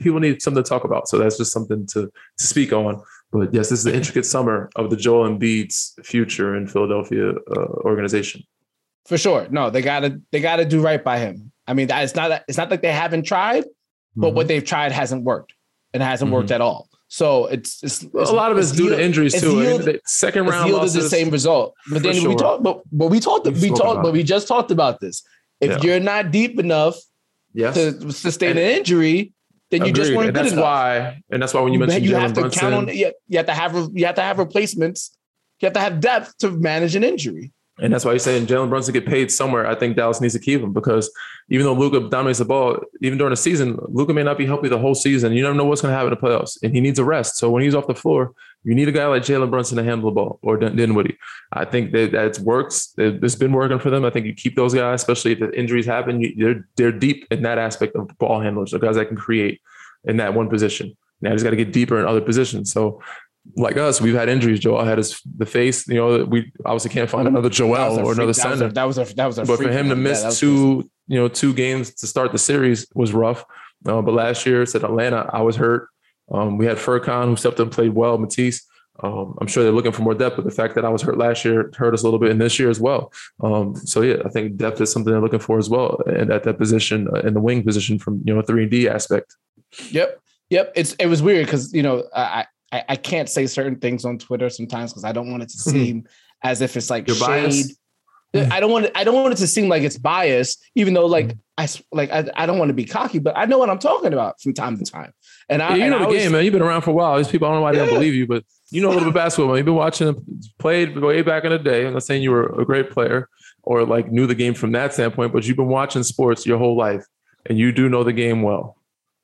[0.02, 1.08] people need something to talk about.
[1.08, 3.02] So that's just something to to speak on.
[3.32, 7.68] But yes, this is the intricate summer of the Joel Embiid's future in Philadelphia uh,
[7.92, 8.44] organization.
[9.06, 11.52] For sure, no, they gotta they gotta do right by him.
[11.68, 13.66] I mean, it's not it's not like they haven't tried
[14.16, 14.36] but mm-hmm.
[14.36, 15.54] what they've tried hasn't worked
[15.94, 16.36] and hasn't mm-hmm.
[16.36, 16.90] worked at all.
[17.08, 20.00] So it's, it's, it's a lot of it's, it's due to injuries too.
[20.06, 21.76] Second round yielded the same result.
[21.92, 22.30] But then sure.
[22.30, 25.24] we talked, but but we talked, we talked, but we just talked about this.
[25.62, 25.78] If yeah.
[25.82, 26.96] you're not deep enough
[27.54, 27.76] yes.
[27.76, 29.34] to sustain and, an injury,
[29.70, 29.96] then you agreed.
[29.96, 30.64] just weren't and good that's enough.
[30.64, 33.38] why, and that's why when you mentioned you have to Brunson, count on you, you
[33.38, 35.16] have to have you have to have replacements.
[35.62, 37.54] You have to have depth to manage an injury.
[37.80, 39.68] And that's why you're saying Jalen Brunson get paid somewhere.
[39.68, 41.12] I think Dallas needs to keep him because
[41.50, 44.70] even though Luka dominates the ball, even during the season, Luka may not be healthy
[44.70, 45.34] the whole season.
[45.34, 47.36] You never know what's going to happen in the playoffs, and he needs a rest.
[47.36, 50.10] So when he's off the floor, you need a guy like Jalen Brunson to handle
[50.10, 51.18] the ball or Dinwiddie.
[51.52, 52.94] I think that that works.
[52.98, 54.06] It's been working for them.
[54.06, 56.34] I think you keep those guys, especially if the injuries happen.
[56.38, 59.62] They're they're deep in that aspect of ball handlers, the guys that can create
[60.06, 60.96] in that one position.
[61.22, 62.72] Now he's got to get deeper in other positions.
[62.72, 63.02] So
[63.56, 64.60] like us, we've had injuries.
[64.60, 65.88] Joel had his the face.
[65.88, 68.70] You know, we obviously can't find another Joel or another center.
[68.70, 69.46] That was a that was a.
[69.46, 72.88] But for him to miss yeah, two, you know, two games to start the series
[72.94, 73.46] was rough.
[73.86, 75.90] Uh, but last year, said Atlanta, I was hurt.
[76.32, 78.18] Um, we had Furkan who stepped up and played well.
[78.18, 78.66] Matisse.
[79.04, 81.18] Um, I'm sure they're looking for more depth, but the fact that I was hurt
[81.18, 83.12] last year hurt us a little bit in this year as well.
[83.42, 86.44] Um, so yeah, I think depth is something they're looking for as well, and at
[86.44, 89.36] that position uh, in the wing position from you know three and D aspect.
[89.92, 90.20] Yep,
[90.50, 90.72] yep.
[90.76, 92.46] It's it was weird because you know I
[92.76, 95.58] I, I can't say certain things on Twitter sometimes because I don't want it to
[95.58, 95.70] mm-hmm.
[95.86, 96.04] seem
[96.44, 97.68] as if it's like You're shade.
[98.34, 98.52] Mm-hmm.
[98.52, 101.06] I don't want it, I don't want it to seem like it's biased, even though
[101.06, 101.38] like mm-hmm.
[101.58, 104.12] I like I, I don't want to be cocky, but I know what I'm talking
[104.12, 105.14] about from time to time.
[105.48, 106.44] And I yeah, you know the always, game, man.
[106.44, 107.16] You've been around for a while.
[107.16, 109.06] These people I don't know why they don't believe you, but you know a little
[109.06, 109.48] bit basketball.
[109.48, 109.58] Man.
[109.58, 111.88] You've been watching, played way back in the day.
[111.88, 113.30] I'm not saying you were a great player
[113.64, 116.76] or like knew the game from that standpoint, but you've been watching sports your whole
[116.76, 117.06] life,
[117.46, 118.76] and you do know the game well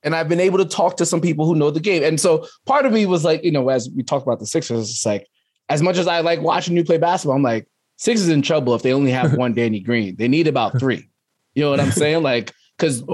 [0.02, 2.02] and I've been able to talk to some people who know the game.
[2.02, 4.90] And so part of me was like, you know, as we talked about the Sixers,
[4.90, 5.26] it's like,
[5.68, 8.82] as much as I like watching you play basketball, I'm like, Sixers in trouble if
[8.82, 10.16] they only have one Danny Green.
[10.16, 11.08] They need about three.
[11.54, 12.22] You know what I'm saying?
[12.22, 13.04] Like, because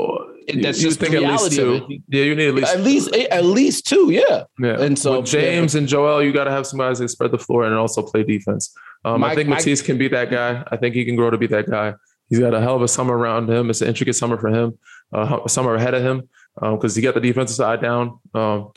[0.62, 2.03] that's just the reality of it.
[2.09, 4.11] Yeah, you need at least at least at least two.
[4.11, 4.45] Yeah.
[4.59, 4.80] Yeah.
[4.80, 5.80] And so With James yeah.
[5.80, 8.22] and Joel, you got to have some guys that spread the floor and also play
[8.22, 8.72] defense.
[9.05, 10.64] Um, I think Matisse can be that guy.
[10.70, 11.95] I think he can grow to be that guy.
[12.28, 13.70] He's got a hell of a summer around him.
[13.70, 14.78] It's an intricate summer for him.
[15.12, 16.28] Uh, summer ahead of him
[16.61, 18.18] because um, he got the defensive side down.
[18.34, 18.72] Um,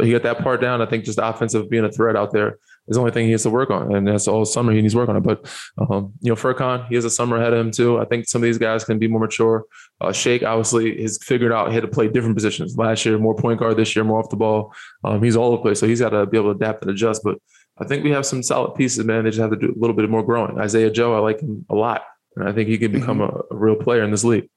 [0.00, 0.80] he got that part down.
[0.80, 2.58] I think just the offensive being a threat out there
[2.88, 4.94] is the only thing he has to work on, and that's all summer he needs
[4.94, 5.22] to work on it.
[5.22, 7.98] But um, you know, Furkan, he has a summer ahead of him too.
[7.98, 9.64] I think some of these guys can be more mature.
[10.00, 13.36] Uh, Shake obviously has figured out he had to play different positions last year, more
[13.36, 14.74] point guard this year, more off the ball.
[15.04, 16.90] Um, he's all over the place, so he's got to be able to adapt and
[16.90, 17.22] adjust.
[17.22, 17.38] But
[17.78, 19.24] I think we have some solid pieces, man.
[19.24, 20.58] They just have to do a little bit more growing.
[20.58, 22.02] Isaiah Joe, I like him a lot,
[22.36, 23.36] and I think he can become mm-hmm.
[23.36, 24.48] a, a real player in this league.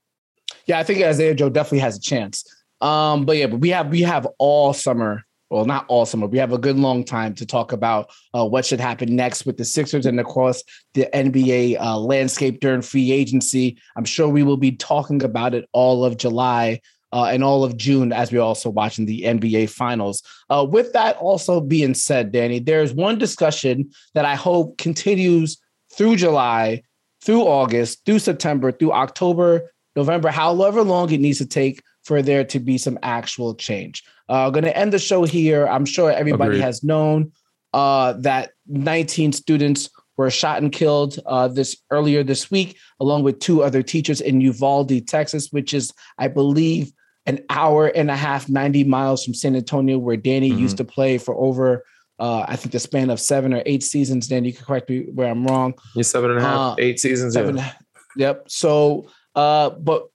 [0.65, 2.43] Yeah, I think Isaiah Joe definitely has a chance.
[2.81, 5.23] Um, but yeah, but we have we have all summer.
[5.49, 6.25] Well, not all summer.
[6.25, 9.57] We have a good long time to talk about uh, what should happen next with
[9.57, 10.63] the Sixers and across
[10.95, 13.77] the NBA uh, landscape during free agency.
[13.95, 16.81] I'm sure we will be talking about it all of July
[17.15, 20.21] uh, and all of June as we're also watching the NBA finals.
[20.49, 25.57] Uh, with that also being said, Danny, there's one discussion that I hope continues
[25.93, 26.83] through July,
[27.23, 32.43] through August, through September, through October, November, however long it needs to take for there
[32.45, 34.03] to be some actual change.
[34.29, 35.67] Uh, I'm going to end the show here.
[35.67, 36.61] I'm sure everybody Agreed.
[36.61, 37.31] has known
[37.73, 43.39] uh, that 19 students were shot and killed uh, this earlier this week, along with
[43.39, 46.91] two other teachers in Uvalde, Texas, which is, I believe,
[47.25, 50.59] an hour and a half, 90 miles from San Antonio, where Danny mm-hmm.
[50.59, 51.83] used to play for over,
[52.19, 54.27] uh, I think, the span of seven or eight seasons.
[54.27, 55.73] Danny, you can correct me where I'm wrong.
[55.95, 57.33] Yeah, seven and a half, uh, eight seasons.
[57.33, 57.73] Seven, yeah.
[58.15, 58.45] Yep.
[58.47, 60.07] So, uh, but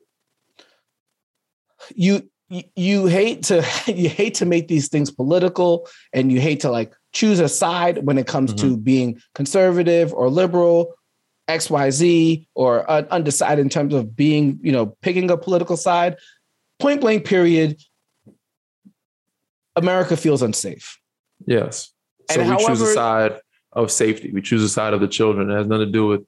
[1.95, 6.71] you you hate to you hate to make these things political and you hate to
[6.71, 8.69] like choose a side when it comes mm-hmm.
[8.69, 10.95] to being conservative or liberal
[11.49, 16.17] xyz or undecided in terms of being you know picking a political side.
[16.79, 17.81] Point blank period
[19.77, 20.99] america feels unsafe.
[21.47, 21.93] Yes.
[22.31, 23.41] So and we however, choose a side
[23.73, 24.31] of safety.
[24.33, 25.51] We choose a side of the children.
[25.51, 26.25] It has nothing to do with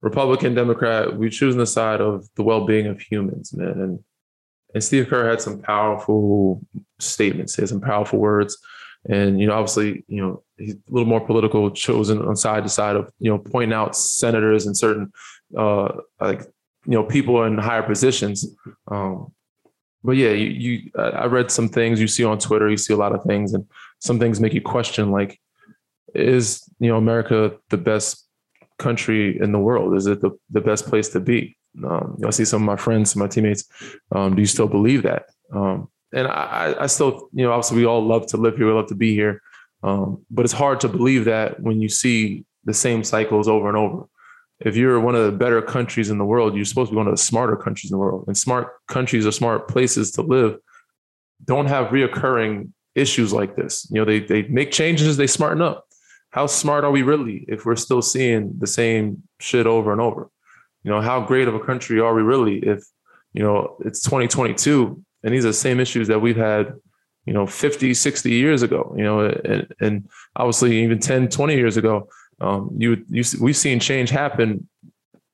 [0.00, 1.16] republican democrat.
[1.16, 3.80] We choose the side of the well-being of humans man.
[3.80, 4.04] And
[4.74, 6.60] and Steve Kerr had some powerful
[6.98, 7.54] statements.
[7.54, 8.58] He had some powerful words.
[9.08, 12.68] And, you know, obviously, you know, he's a little more political, chosen on side to
[12.68, 15.12] side of, you know, pointing out senators and certain,
[15.56, 16.40] uh, like,
[16.86, 18.46] you know, people in higher positions.
[18.90, 19.32] Um,
[20.02, 22.96] but yeah, you, you, I read some things you see on Twitter, you see a
[22.96, 23.66] lot of things, and
[24.00, 25.38] some things make you question, like,
[26.14, 28.26] is, you know, America the best
[28.78, 29.96] country in the world?
[29.96, 31.56] Is it the, the best place to be?
[31.82, 33.64] Um, I see some of my friends, my teammates.
[34.12, 35.26] Um, do you still believe that?
[35.52, 38.72] Um, and I, I, still, you know, obviously we all love to live here, we
[38.72, 39.42] love to be here,
[39.82, 43.76] um, but it's hard to believe that when you see the same cycles over and
[43.76, 44.04] over.
[44.60, 47.08] If you're one of the better countries in the world, you're supposed to be one
[47.08, 48.24] of the smarter countries in the world.
[48.26, 50.58] And smart countries or smart places to live
[51.44, 53.86] don't have reoccurring issues like this.
[53.90, 55.86] You know, they they make changes, they smarten up.
[56.30, 60.30] How smart are we really if we're still seeing the same shit over and over?
[60.84, 62.84] You know, how great of a country are we really if,
[63.32, 66.74] you know, it's 2022 and these are the same issues that we've had,
[67.24, 71.76] you know, 50, 60 years ago, you know, and, and obviously even 10, 20 years
[71.76, 72.08] ago.
[72.40, 74.68] um, you you we've seen change happen.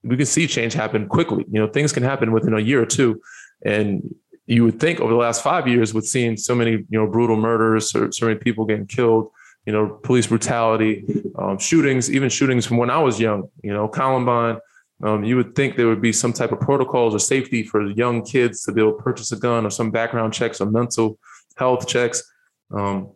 [0.02, 1.44] We can see change happen quickly.
[1.50, 3.20] You know, things can happen within a year or two,
[3.64, 4.14] and
[4.46, 7.36] you would think over the last five years, with seeing so many you know brutal
[7.36, 9.30] murders, or so many people getting killed,
[9.66, 11.04] you know, police brutality,
[11.36, 13.48] um, shootings, even shootings from when I was young.
[13.62, 14.58] You know, Columbine.
[15.02, 18.22] Um, you would think there would be some type of protocols or safety for young
[18.22, 21.18] kids to be able to purchase a gun or some background checks or mental
[21.56, 22.22] health checks,
[22.72, 23.10] um,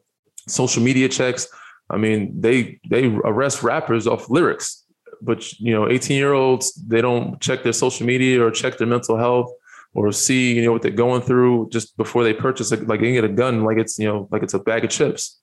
[0.49, 1.47] social media checks.
[1.91, 4.85] I mean, they they arrest rappers off lyrics,
[5.21, 8.87] but you know, 18 year olds they don't check their social media or check their
[8.87, 9.53] mental health
[9.93, 12.89] or see you know what they're going through just before they purchase it.
[12.89, 15.39] Like they get a gun, like it's you know like it's a bag of chips.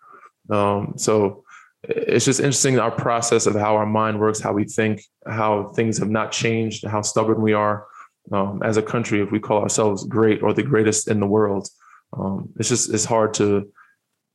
[0.50, 1.44] Um, so
[1.84, 5.98] it's just interesting our process of how our mind works, how we think, how things
[5.98, 7.88] have not changed, how stubborn we are
[8.32, 11.68] um, as a country if we call ourselves great or the greatest in the world.
[12.14, 13.72] Um, it's just it's hard to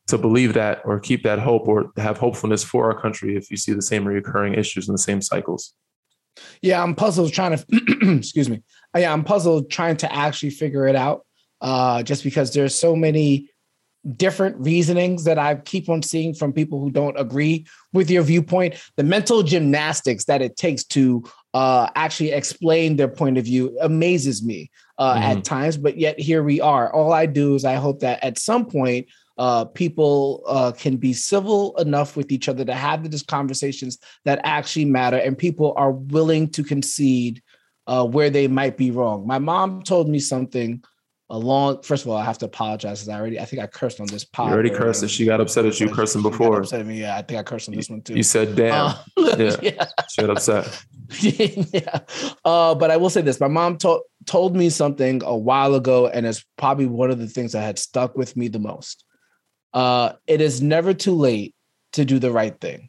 [0.08, 3.56] to believe that or keep that hope or have hopefulness for our country if you
[3.56, 5.74] see the same recurring issues and the same cycles.
[6.62, 8.62] Yeah, I'm puzzled trying to excuse me.
[8.96, 11.22] Yeah, I'm puzzled trying to actually figure it out.
[11.60, 13.48] Uh, just because there's so many
[14.14, 18.74] different reasonings that I keep on seeing from people who don't agree with your viewpoint,
[18.96, 24.44] the mental gymnastics that it takes to uh, actually explain their point of view amazes
[24.44, 25.38] me uh, mm-hmm.
[25.38, 25.76] at times.
[25.76, 26.92] But yet here we are.
[26.92, 31.12] All I do is I hope that at some point uh, people uh, can be
[31.12, 35.92] civil enough with each other to have these conversations that actually matter, and people are
[35.92, 37.42] willing to concede
[37.86, 39.26] uh, where they might be wrong.
[39.26, 40.82] My mom told me something
[41.28, 41.82] a long.
[41.82, 43.40] First of all, I have to apologize because I already.
[43.40, 44.48] I think I cursed on this pod.
[44.48, 46.60] You already cursed, and she got upset at you cursing before.
[46.60, 47.00] Upset at me.
[47.00, 48.14] Yeah, I think I cursed on this one too.
[48.14, 48.96] You said, "Damn." Uh,
[49.38, 49.56] yeah.
[49.62, 49.86] yeah.
[50.08, 50.84] She got upset.
[51.20, 51.98] yeah.
[52.44, 56.06] Uh, but I will say this: my mom told told me something a while ago,
[56.06, 59.04] and it's probably one of the things that had stuck with me the most.
[59.74, 61.54] Uh, it is never too late
[61.92, 62.88] to do the right thing.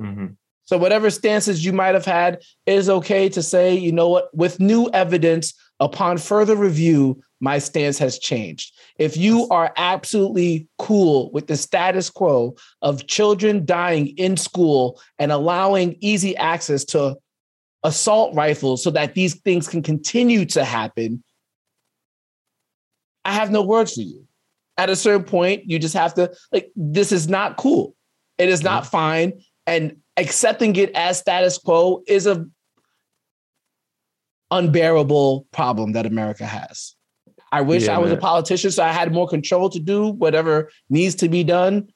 [0.00, 0.26] Mm-hmm.
[0.64, 4.28] So, whatever stances you might have had, it is okay to say, you know what,
[4.36, 8.74] with new evidence, upon further review, my stance has changed.
[8.98, 15.30] If you are absolutely cool with the status quo of children dying in school and
[15.30, 17.16] allowing easy access to
[17.84, 21.22] assault rifles so that these things can continue to happen,
[23.24, 24.24] I have no words for you.
[24.76, 27.94] At a certain point, you just have to, like, this is not cool.
[28.38, 28.90] It is not mm-hmm.
[28.90, 29.32] fine.
[29.66, 32.46] And accepting it as status quo is a
[34.50, 36.94] unbearable problem that America has.
[37.50, 38.18] I wish yeah, I was man.
[38.18, 41.88] a politician so I had more control to do whatever needs to be done.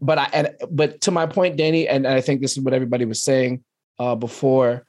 [0.00, 3.04] But I and but to my point, Danny, and I think this is what everybody
[3.04, 3.64] was saying
[3.98, 4.86] uh, before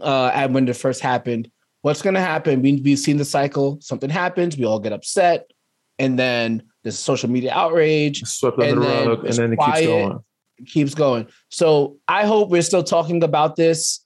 [0.00, 1.50] uh, and when it first happened.
[1.82, 2.62] What's going to happen?
[2.62, 3.78] We, we've seen the cycle.
[3.80, 5.50] Something happens, we all get upset,
[5.98, 9.86] and then there's social media outrage, swept under the rug, and then it quiet, keeps
[9.86, 10.24] going.
[10.66, 11.26] Keeps going.
[11.48, 14.01] So I hope we're still talking about this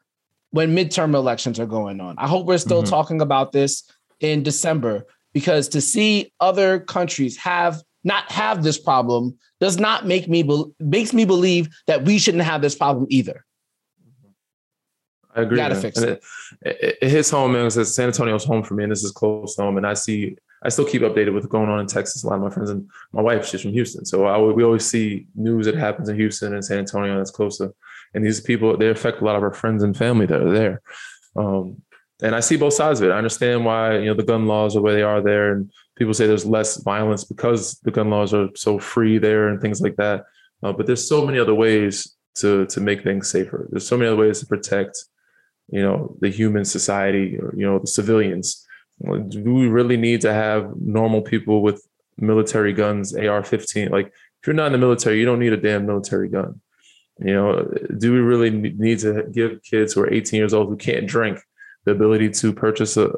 [0.57, 2.15] when midterm elections are going on.
[2.17, 2.89] I hope we're still mm-hmm.
[2.89, 3.85] talking about this
[4.21, 5.05] in December
[5.35, 10.65] because to see other countries have not have this problem does not make me be-
[10.81, 13.45] makes me believe that we shouldn't have this problem either.
[15.35, 15.59] I agree.
[15.59, 15.83] Gotta man.
[15.83, 16.25] fix it.
[16.63, 17.09] It, it.
[17.11, 17.67] hits home, man.
[17.67, 19.77] Because San Antonio's home for me, and this is close to home.
[19.77, 22.25] And I see, I still keep updated with what's going on in Texas.
[22.25, 24.87] A lot of my friends and my wife, she's from Houston, so I, we always
[24.87, 27.75] see news that happens in Houston and San Antonio that's closer.
[28.15, 30.81] And these people, they affect a lot of our friends and family that are there.
[31.37, 31.83] Um,
[32.23, 33.13] and I see both sides of it.
[33.13, 36.15] I understand why you know the gun laws are where they are there, and people
[36.15, 39.97] say there's less violence because the gun laws are so free there and things like
[39.97, 40.25] that.
[40.63, 43.69] Uh, but there's so many other ways to to make things safer.
[43.71, 44.97] There's so many other ways to protect,
[45.69, 48.67] you know, the human society or you know the civilians.
[49.29, 51.87] Do we really need to have normal people with
[52.17, 53.91] military guns, AR-15?
[53.91, 56.63] Like, if you're not in the military, you don't need a damn military gun.
[57.19, 60.77] You know, do we really need to give kids who are 18 years old who
[60.77, 61.41] can't drink?
[61.87, 63.09] the ability to purchase a,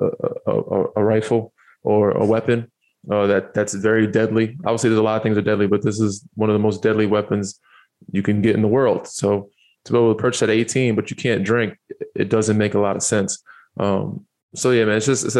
[0.46, 2.70] a, a, a rifle or a weapon
[3.10, 4.56] uh, that that's very deadly.
[4.64, 6.60] Obviously, there's a lot of things that are deadly, but this is one of the
[6.60, 7.58] most deadly weapons
[8.12, 9.08] you can get in the world.
[9.08, 9.50] So
[9.86, 11.76] to be able to purchase at 18, but you can't drink,
[12.14, 13.42] it doesn't make a lot of sense.
[13.80, 15.36] Um, so yeah, man, it's just it's,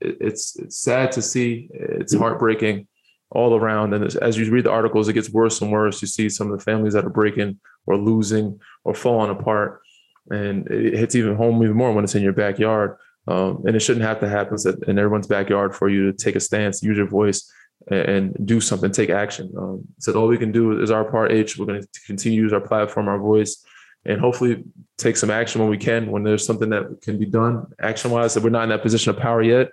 [0.00, 1.68] it's it's sad to see.
[1.72, 2.86] It's heartbreaking
[3.30, 6.00] all around, and as you read the articles, it gets worse and worse.
[6.00, 9.82] You see some of the families that are breaking or losing or falling apart
[10.30, 12.96] and it hits even home even more when it's in your backyard.
[13.26, 14.56] Um, and it shouldn't have to happen
[14.86, 17.50] in everyone's backyard for you to take a stance, use your voice,
[17.90, 19.52] and, do something, take action.
[19.56, 21.32] Um, so all we can do is our part.
[21.32, 21.58] H.
[21.58, 23.62] We're going to continue to use our platform, our voice,
[24.04, 24.64] and hopefully
[24.96, 26.10] take some action when we can.
[26.10, 29.18] When there's something that can be done action-wise, that we're not in that position of
[29.18, 29.70] power yet,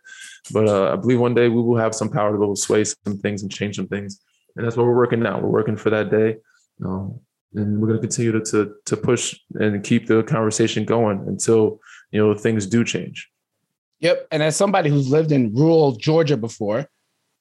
[0.52, 2.62] but uh, I believe one day we will have some power to be able to
[2.62, 4.22] sway some things and change some things.
[4.56, 5.40] And that's what we're working now.
[5.40, 6.38] We're working for that day.
[6.84, 7.20] Um,
[7.56, 11.80] and we're going to continue to, to to push and keep the conversation going until
[12.12, 13.30] you know things do change.
[14.00, 16.90] Yep, and as somebody who's lived in rural Georgia before,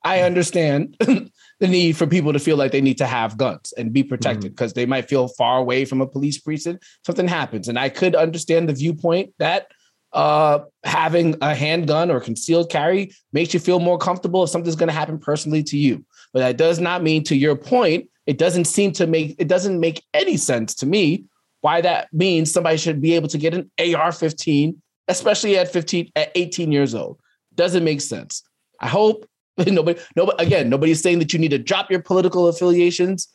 [0.05, 1.31] I understand the
[1.61, 4.73] need for people to feel like they need to have guns and be protected because
[4.73, 4.81] mm-hmm.
[4.81, 6.85] they might feel far away from a police precinct.
[7.05, 9.69] Something happens, and I could understand the viewpoint that
[10.13, 14.89] uh, having a handgun or concealed carry makes you feel more comfortable if something's going
[14.89, 16.05] to happen personally to you.
[16.33, 19.81] But that does not mean, to your point, it doesn't seem to make it doesn't
[19.81, 21.25] make any sense to me
[21.61, 24.77] why that means somebody should be able to get an AR-15,
[25.09, 27.19] especially at 15 at 18 years old.
[27.55, 28.43] Doesn't make sense.
[28.81, 29.27] I hope
[29.67, 33.29] nobody, nobody again, nobody's saying that you need to drop your political affiliations.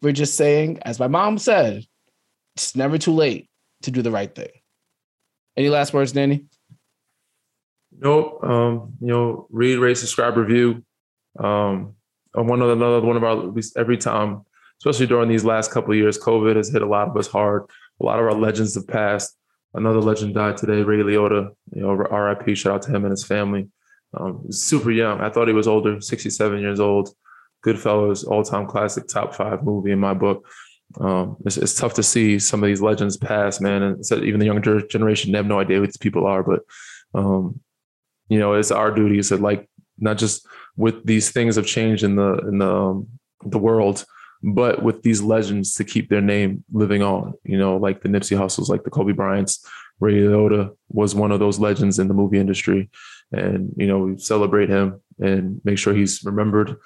[0.00, 1.84] We're just saying, as my mom said,
[2.54, 3.48] it's never too late
[3.82, 4.50] to do the right thing.
[5.56, 6.44] Any last words, Danny?
[7.98, 8.44] Nope.
[8.44, 10.84] Um, you know, read, rate, subscribe, review.
[11.38, 11.94] Um,
[12.32, 14.44] one of another one of our least every time,
[14.80, 17.64] especially during these last couple years, COVID has hit a lot of us hard.
[18.00, 19.36] A lot of our legends have passed.
[19.74, 21.50] Another legend died today, Ray Liotta.
[21.74, 22.54] You know, R.I.P.
[22.54, 23.68] Shout out to him and his family.
[24.14, 25.20] Um, super young.
[25.20, 27.10] I thought he was older, 67 years old.
[27.64, 30.46] Goodfellas, all-time classic, top five movie in my book
[31.00, 33.82] um, it's, it's, tough to see some of these legends pass, man.
[33.82, 36.42] And so even the younger generation, have no idea who these people are.
[36.42, 36.60] But,
[37.14, 37.60] um,
[38.28, 40.46] you know, it's our duty to like, not just
[40.76, 43.08] with these things have changed in the, in the, um,
[43.44, 44.04] the world,
[44.42, 48.36] but with these legends to keep their name living on, you know, like the Nipsey
[48.36, 49.66] Hustles, like the Kobe Bryants,
[50.00, 52.88] Ray Liotta was one of those legends in the movie industry.
[53.32, 56.76] And, you know, we celebrate him and make sure he's remembered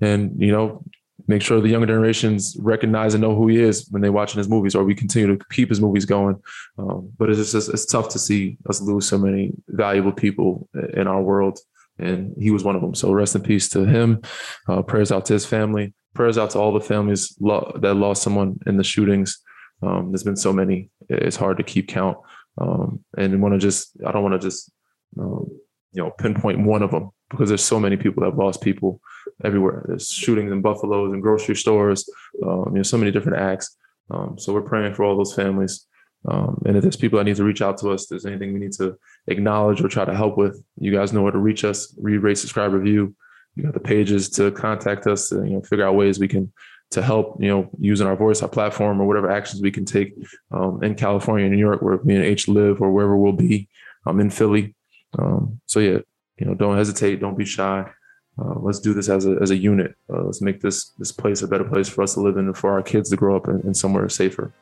[0.00, 0.84] and, you know,
[1.26, 4.48] make sure the younger generations recognize and know who he is when they're watching his
[4.48, 6.40] movies, or we continue to keep his movies going.
[6.78, 11.06] Um, but it's just it's tough to see us lose so many valuable people in
[11.06, 11.58] our world,
[11.98, 12.94] and he was one of them.
[12.94, 14.22] So rest in peace to him.
[14.68, 15.94] Uh, prayers out to his family.
[16.14, 19.40] Prayers out to all the families lo- that lost someone in the shootings.
[19.82, 22.18] Um, there's been so many; it's hard to keep count.
[22.56, 24.70] Um, and want to just I don't want to just
[25.18, 25.48] um,
[25.94, 29.00] you know pinpoint one of them because there's so many people that have lost people
[29.42, 29.84] everywhere.
[29.88, 32.08] There's shootings in Buffaloes and grocery stores.
[32.42, 33.76] Um, you know, so many different acts.
[34.10, 35.86] Um, so we're praying for all those families.
[36.26, 38.60] Um, and if there's people that need to reach out to us, there's anything we
[38.60, 41.94] need to acknowledge or try to help with, you guys know where to reach us.
[42.00, 43.14] Read, rate, subscribe, review.
[43.56, 46.52] You got the pages to contact us to you know figure out ways we can
[46.90, 50.14] to help you know using our voice, our platform, or whatever actions we can take
[50.50, 53.68] um, in California, New York, where me and H live, or wherever we'll be.
[54.06, 54.74] I'm um, in Philly.
[55.18, 55.98] Um, so yeah,
[56.38, 57.88] you know, don't hesitate, don't be shy.
[58.36, 59.94] Uh, let's do this as a as a unit.
[60.12, 62.56] Uh, let's make this this place a better place for us to live in and
[62.56, 64.52] for our kids to grow up in, in somewhere safer.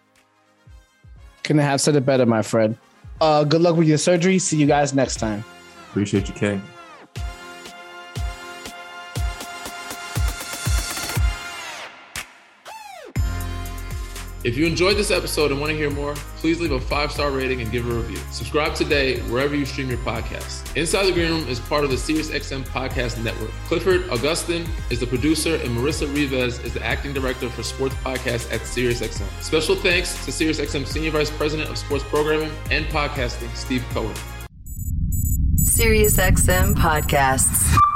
[1.42, 2.76] Couldn't have said it better, my friend.
[3.20, 4.38] Uh, good luck with your surgery.
[4.38, 5.44] See you guys next time.
[5.90, 6.62] Appreciate you, King.
[14.44, 17.30] If you enjoyed this episode and want to hear more, please leave a five star
[17.30, 18.18] rating and give a review.
[18.32, 20.76] Subscribe today wherever you stream your podcasts.
[20.76, 23.50] Inside the Green Room is part of the SiriusXM Podcast Network.
[23.68, 28.52] Clifford Augustin is the producer, and Marissa Rivas is the acting director for sports podcasts
[28.52, 29.28] at SiriusXM.
[29.40, 34.16] Special thanks to SiriusXM Senior Vice President of Sports Programming and Podcasting, Steve Cohen.
[35.62, 37.91] SiriusXM Podcasts.